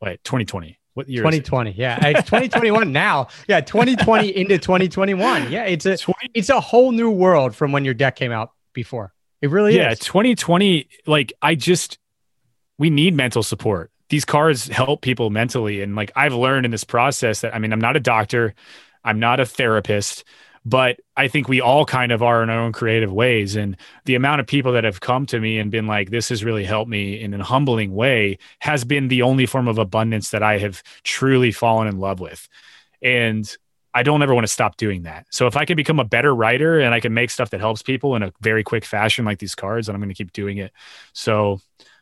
[0.00, 0.78] Wait, 2020.
[0.94, 1.22] What year?
[1.22, 1.72] 2020.
[1.72, 1.98] Yeah.
[2.06, 3.28] It's 2021 now.
[3.48, 3.60] Yeah.
[3.60, 5.50] 2020 into 2021.
[5.50, 5.64] Yeah.
[5.64, 9.12] It's a, 20, it's a whole new world from when your deck came out before.
[9.42, 9.76] It really is.
[9.76, 9.98] yeah, is.
[10.00, 10.88] 2020.
[11.06, 11.98] Like I just,
[12.78, 13.90] we need mental support.
[14.08, 15.82] These cards help people mentally.
[15.82, 18.54] And like I've learned in this process that, I mean, I'm not a doctor.
[19.04, 20.24] I'm not a therapist
[20.66, 23.54] but I think we all kind of are in our own creative ways.
[23.54, 26.42] And the amount of people that have come to me and been like, this has
[26.42, 30.42] really helped me in a humbling way has been the only form of abundance that
[30.42, 32.48] I have truly fallen in love with.
[33.00, 33.48] And
[33.94, 35.26] I don't ever want to stop doing that.
[35.30, 37.82] So if I can become a better writer and I can make stuff that helps
[37.82, 40.58] people in a very quick fashion, like these cards, then I'm going to keep doing
[40.58, 40.72] it.
[41.12, 41.60] So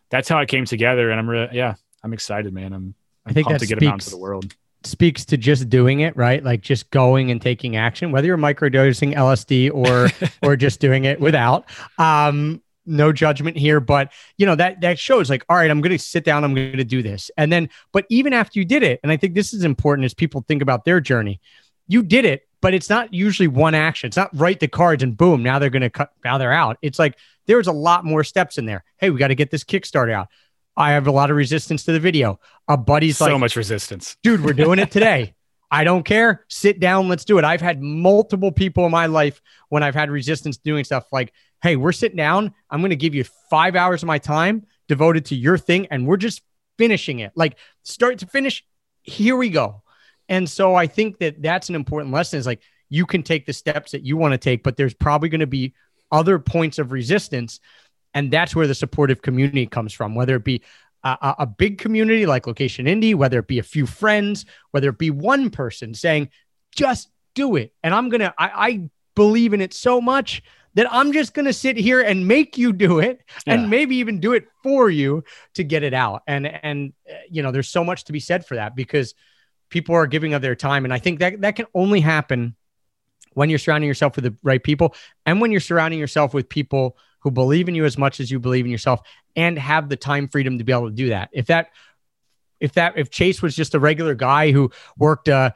[0.09, 1.11] that's how it came together.
[1.11, 2.73] And I'm really, yeah, I'm excited, man.
[2.73, 2.95] I'm,
[3.27, 4.55] I'm i think pumped to get speaks, them out into the world
[4.87, 6.43] speaks to just doing it, right?
[6.43, 10.09] Like just going and taking action, whether you're microdosing LSD or
[10.49, 11.67] or just doing it without.
[11.99, 15.97] Um, no judgment here, but you know that that shows like, all right, I'm going
[15.97, 18.83] to sit down, I'm going to do this, and then, but even after you did
[18.83, 21.41] it, and I think this is important as people think about their journey,
[21.89, 24.09] you did it, but it's not usually one action.
[24.09, 26.77] It's not write the cards and boom, now they're going to cut, now they're out.
[26.83, 27.17] It's like
[27.47, 28.85] there's a lot more steps in there.
[28.99, 30.29] Hey, we got to get this Kickstarter out.
[30.77, 32.41] I have a lot of resistance to the video.
[32.69, 34.43] A buddy's so like, so much resistance, dude.
[34.43, 35.35] We're doing it today.
[35.71, 36.45] I don't care.
[36.49, 37.09] Sit down.
[37.09, 37.45] Let's do it.
[37.45, 41.77] I've had multiple people in my life when I've had resistance doing stuff like, hey,
[41.77, 42.55] we're sitting down.
[42.71, 46.07] I'm going to give you five hours of my time devoted to your thing, and
[46.07, 46.43] we're just
[46.79, 47.33] finishing it.
[47.35, 48.65] Like start to finish.
[49.03, 49.83] Here we go.
[50.29, 52.39] And so I think that that's an important lesson.
[52.39, 55.29] Is like you can take the steps that you want to take, but there's probably
[55.29, 55.75] going to be
[56.13, 57.61] other points of resistance.
[58.15, 60.63] And that's where the supportive community comes from, whether it be
[61.03, 64.99] a, a big community like Location Indie, whether it be a few friends, whether it
[64.99, 66.31] be one person saying,
[66.75, 67.75] just do it.
[67.83, 70.43] And I'm going to, I believe in it so much
[70.75, 74.19] that I'm just going to sit here and make you do it and maybe even
[74.19, 75.23] do it for you
[75.55, 76.23] to get it out.
[76.27, 79.15] And, and, eh, you know, there's so much to be said for that because
[79.69, 80.85] people are giving of their time.
[80.85, 82.57] And I think that that can only happen
[83.35, 84.95] when you're surrounding yourself with the right people
[85.27, 88.39] and when you're surrounding yourself with people who believe in you as much as you
[88.39, 89.01] believe in yourself
[89.35, 91.31] and have the time freedom to be able to do that.
[91.33, 91.71] If that,
[92.61, 95.55] if that, if Chase was just a regular guy who worked a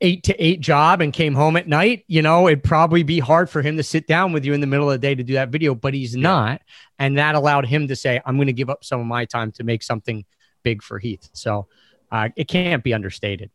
[0.00, 3.50] eight to eight job and came home at night, you know, it'd probably be hard
[3.50, 5.34] for him to sit down with you in the middle of the day to do
[5.34, 6.62] that video, but he's not.
[6.98, 9.52] And that allowed him to say, I'm going to give up some of my time
[9.52, 10.24] to make something
[10.62, 11.30] big for Heath.
[11.32, 11.68] So
[12.10, 13.50] uh, it can't be understated.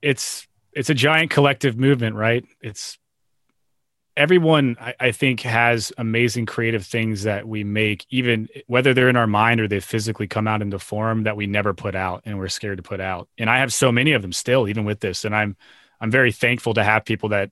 [0.00, 2.44] It's, it's a giant collective movement, right?
[2.60, 2.98] It's
[4.16, 9.16] everyone I, I, think has amazing creative things that we make even whether they're in
[9.16, 12.38] our mind or they physically come out into form that we never put out and
[12.38, 13.28] we're scared to put out.
[13.38, 15.24] And i have so many of them still even with this.
[15.24, 15.56] And i'm
[16.00, 17.50] i'm very thankful to have people that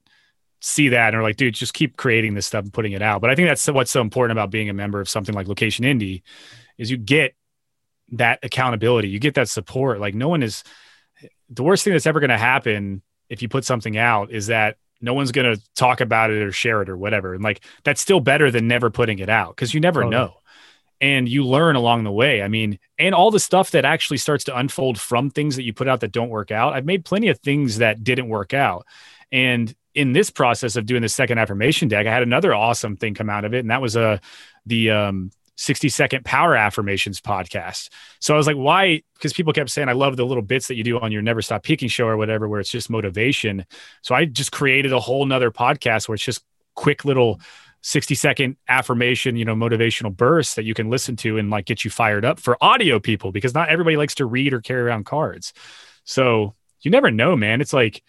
[0.61, 3.21] see that and are like dude just keep creating this stuff and putting it out.
[3.21, 5.85] But i think that's what's so important about being a member of something like location
[5.85, 6.23] indie
[6.77, 7.35] is you get
[8.13, 9.09] that accountability.
[9.09, 10.01] You get that support.
[10.01, 10.65] Like no one is
[11.49, 14.77] the worst thing that's ever going to happen if you put something out is that
[15.01, 17.35] no one's going to talk about it or share it or whatever.
[17.35, 20.17] And like that's still better than never putting it out because you never totally.
[20.17, 20.35] know.
[21.03, 22.43] And you learn along the way.
[22.43, 25.73] I mean, and all the stuff that actually starts to unfold from things that you
[25.73, 26.75] put out that don't work out.
[26.75, 28.87] I've made plenty of things that didn't work out.
[29.33, 33.15] And in this process of doing the second affirmation deck, I had another awesome thing
[33.15, 33.61] come out of it.
[33.61, 34.19] And that was a, uh,
[34.67, 35.31] the, um,
[35.61, 37.91] 60 second power affirmations podcast.
[38.19, 39.03] So I was like, why?
[39.13, 41.43] Because people kept saying, I love the little bits that you do on your Never
[41.43, 43.67] Stop Peaking show or whatever, where it's just motivation.
[44.01, 46.43] So I just created a whole nother podcast where it's just
[46.75, 47.43] quick little
[47.83, 51.85] 60 second affirmation, you know, motivational bursts that you can listen to and like get
[51.85, 55.05] you fired up for audio people because not everybody likes to read or carry around
[55.05, 55.53] cards.
[56.05, 57.61] So you never know, man.
[57.61, 58.03] It's like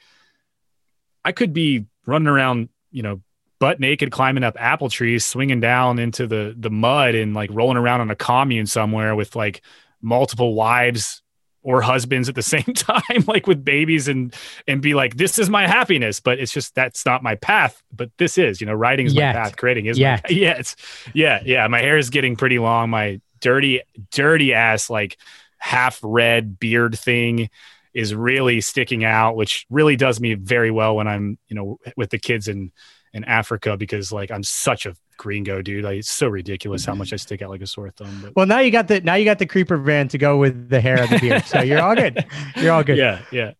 [1.25, 3.21] I could be running around, you know,
[3.61, 7.77] butt naked climbing up apple trees, swinging down into the the mud and like rolling
[7.77, 9.61] around on a commune somewhere with like
[10.01, 11.21] multiple wives
[11.61, 14.35] or husbands at the same time like with babies and
[14.67, 18.09] and be like this is my happiness but it's just that's not my path but
[18.17, 19.35] this is you know writing is Yet.
[19.35, 20.75] my path creating is yeah yeah it's
[21.13, 25.17] yeah yeah my hair is getting pretty long my dirty dirty ass like
[25.59, 27.47] half red beard thing
[27.93, 32.09] is really sticking out which really does me very well when i'm you know with
[32.09, 32.71] the kids and
[33.13, 35.83] in Africa because like I'm such a gringo dude.
[35.83, 38.19] Like it's so ridiculous how much I stick out like a sore thumb.
[38.23, 38.35] But.
[38.35, 40.81] Well, now you got the now you got the creeper van to go with the
[40.81, 42.25] hair of the beard, so you're all good.
[42.55, 42.97] You're all good.
[42.97, 43.51] Yeah, yeah.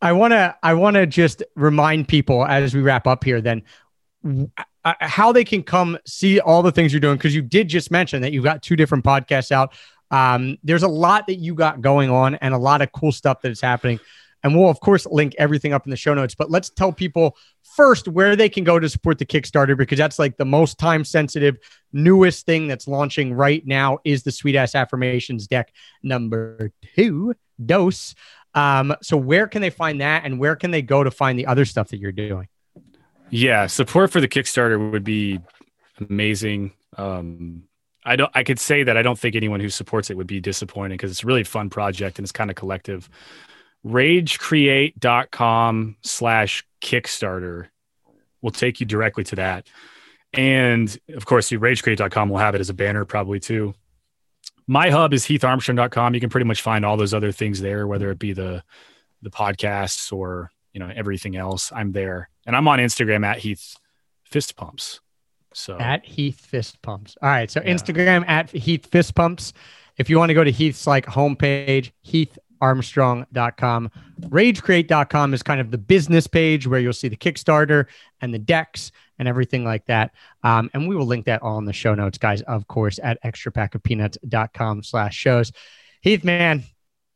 [0.00, 3.62] I want to I want to just remind people as we wrap up here then
[4.24, 7.90] uh, how they can come see all the things you're doing because you did just
[7.90, 9.74] mention that you've got two different podcasts out.
[10.10, 13.42] Um, there's a lot that you got going on and a lot of cool stuff
[13.42, 14.00] that is happening.
[14.42, 16.34] And we'll, of course, link everything up in the show notes.
[16.34, 17.36] But let's tell people
[17.78, 21.04] first where they can go to support the Kickstarter because that's like the most time
[21.04, 21.58] sensitive,
[21.92, 25.72] newest thing that's launching right now is the Sweet Ass Affirmations deck
[26.02, 28.16] number two, Dose.
[28.54, 31.46] Um, so, where can they find that and where can they go to find the
[31.46, 32.48] other stuff that you're doing?
[33.30, 35.38] Yeah, support for the Kickstarter would be
[36.00, 36.72] amazing.
[36.96, 37.62] Um,
[38.04, 38.32] I don't.
[38.34, 41.12] I could say that I don't think anyone who supports it would be disappointed because
[41.12, 43.08] it's a really fun project and it's kind of collective
[43.86, 47.68] ragecreate.com slash kickstarter
[48.42, 49.66] will take you directly to that.
[50.32, 53.74] And of course you ragecreate.com will have it as a banner probably too.
[54.66, 58.10] My hub is heatharmstrong.com you can pretty much find all those other things there whether
[58.10, 58.62] it be the
[59.22, 61.72] the podcasts or you know everything else.
[61.74, 62.28] I'm there.
[62.46, 63.76] And i'm on instagram at heath
[64.24, 65.00] fist pumps.
[65.54, 67.16] So at heath fist pumps.
[67.22, 67.50] All right.
[67.50, 67.72] So yeah.
[67.72, 69.52] instagram at heath fist pumps.
[69.96, 73.90] If you want to go to heath's like homepage heath armstrong.com.
[74.20, 77.86] Ragecreate.com is kind of the business page where you'll see the Kickstarter
[78.20, 80.12] and the decks and everything like that.
[80.42, 83.22] Um, and we will link that all in the show notes, guys, of course, at
[83.22, 85.52] extrapackofpeanuts.com slash shows.
[86.00, 86.64] Heath, man,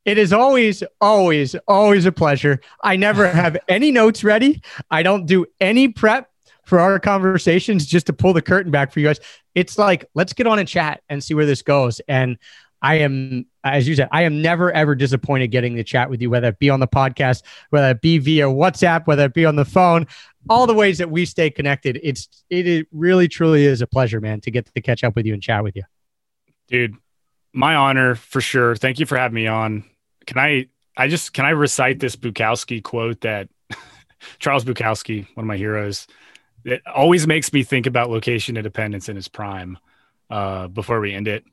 [0.05, 2.61] it is always, always, always a pleasure.
[2.83, 4.63] I never have any notes ready.
[4.91, 6.29] I don't do any prep
[6.65, 9.21] for our conversations just to pull the curtain back for you guys.
[9.55, 12.01] It's like, let's get on and chat and see where this goes.
[12.09, 12.39] And
[12.83, 16.29] I am, as you said, I am never ever disappointed getting to chat with you,
[16.29, 19.57] whether it be on the podcast, whether it be via WhatsApp, whether it be on
[19.57, 20.07] the phone,
[20.51, 22.01] all the ways that we stay connected.
[22.03, 25.33] It's it really truly is a pleasure, man, to get to catch up with you
[25.33, 25.85] and chat with you.
[26.67, 26.97] Dude,
[27.53, 28.75] my honor for sure.
[28.75, 29.85] Thank you for having me on.
[30.27, 30.67] Can I
[30.97, 33.49] I just can I recite this Bukowski quote that
[34.41, 36.09] Charles Bukowski, one of my heroes,
[36.65, 39.79] it always makes me think about location independence in its prime.
[40.31, 41.45] Uh, before we end it,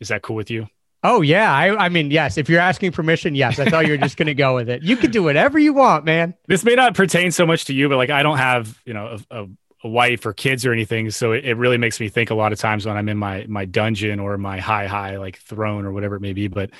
[0.00, 0.68] is that cool with you?
[1.02, 2.36] Oh yeah, I, I mean yes.
[2.36, 3.58] If you're asking permission, yes.
[3.58, 4.82] I thought you were just going to go with it.
[4.82, 6.34] You can do whatever you want, man.
[6.48, 9.18] This may not pertain so much to you, but like I don't have you know
[9.30, 9.46] a, a,
[9.84, 12.52] a wife or kids or anything, so it, it, really makes me think a lot
[12.52, 15.92] of times when I'm in my my dungeon or my high high like throne or
[15.92, 16.48] whatever it may be.
[16.48, 16.70] But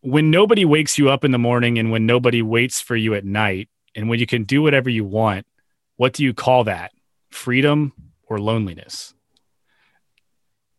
[0.00, 3.24] when nobody wakes you up in the morning and when nobody waits for you at
[3.24, 5.46] night, and when you can do whatever you want,
[5.96, 6.92] what do you call that?
[7.30, 7.92] Freedom
[8.26, 9.12] or loneliness?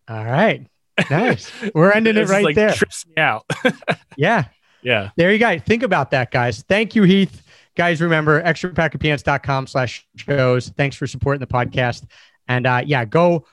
[0.07, 0.65] All right.
[1.09, 1.51] Nice.
[1.73, 2.73] We're ending it right like there.
[2.73, 3.45] Trips me out.
[4.17, 4.45] yeah.
[4.81, 5.09] Yeah.
[5.15, 5.59] There you go.
[5.59, 6.63] Think about that, guys.
[6.67, 7.43] Thank you, Heath.
[7.75, 10.69] Guys, remember extrapackofpeanuts.com slash shows.
[10.69, 12.05] Thanks for supporting the podcast.
[12.47, 13.45] And uh, yeah, go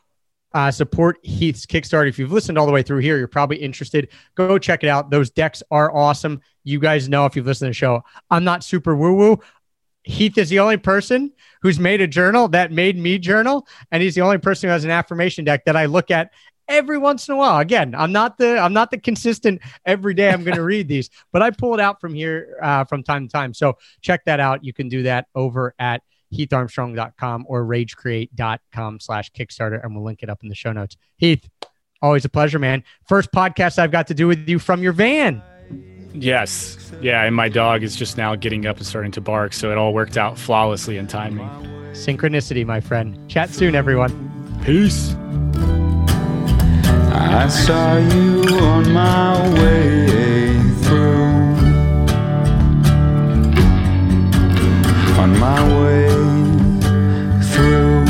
[0.55, 2.09] uh, support Heath's Kickstarter.
[2.09, 4.09] If you've listened all the way through here, you're probably interested.
[4.37, 5.11] Go check it out.
[5.11, 6.41] Those decks are awesome.
[6.63, 9.41] You guys know if you've listened to the show, I'm not super woo woo.
[10.05, 11.33] Heath is the only person
[11.63, 14.85] who's made a journal that made me journal, and he's the only person who has
[14.85, 16.31] an affirmation deck that I look at
[16.69, 17.59] every once in a while.
[17.59, 21.11] Again, I'm not the I'm not the consistent every day I'm going to read these,
[21.33, 23.55] but I pull it out from here uh, from time to time.
[23.55, 24.65] So check that out.
[24.65, 26.03] You can do that over at
[26.33, 30.97] heatharmstrong.com or ragecreate.com slash Kickstarter, and we'll link it up in the show notes.
[31.17, 31.49] Heath,
[32.03, 32.83] always a pleasure, man.
[33.07, 35.43] First podcast I've got to do with you from your van.
[36.13, 36.93] Yes.
[37.01, 37.25] Yeah.
[37.25, 39.53] And my dog is just now getting up and starting to bark.
[39.53, 41.49] So it all worked out flawlessly in timing.
[41.93, 43.19] Synchronicity, my friend.
[43.29, 44.61] Chat soon, everyone.
[44.65, 45.15] Peace.
[47.17, 51.25] I saw you on my way through.
[55.23, 56.09] On my way
[57.53, 58.05] through.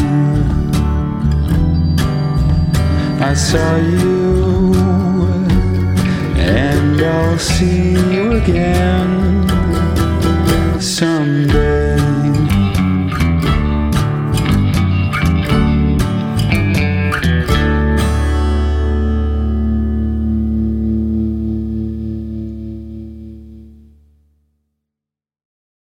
[3.21, 4.75] I saw you,
[6.37, 9.45] and I'll see you again
[10.81, 12.04] someday.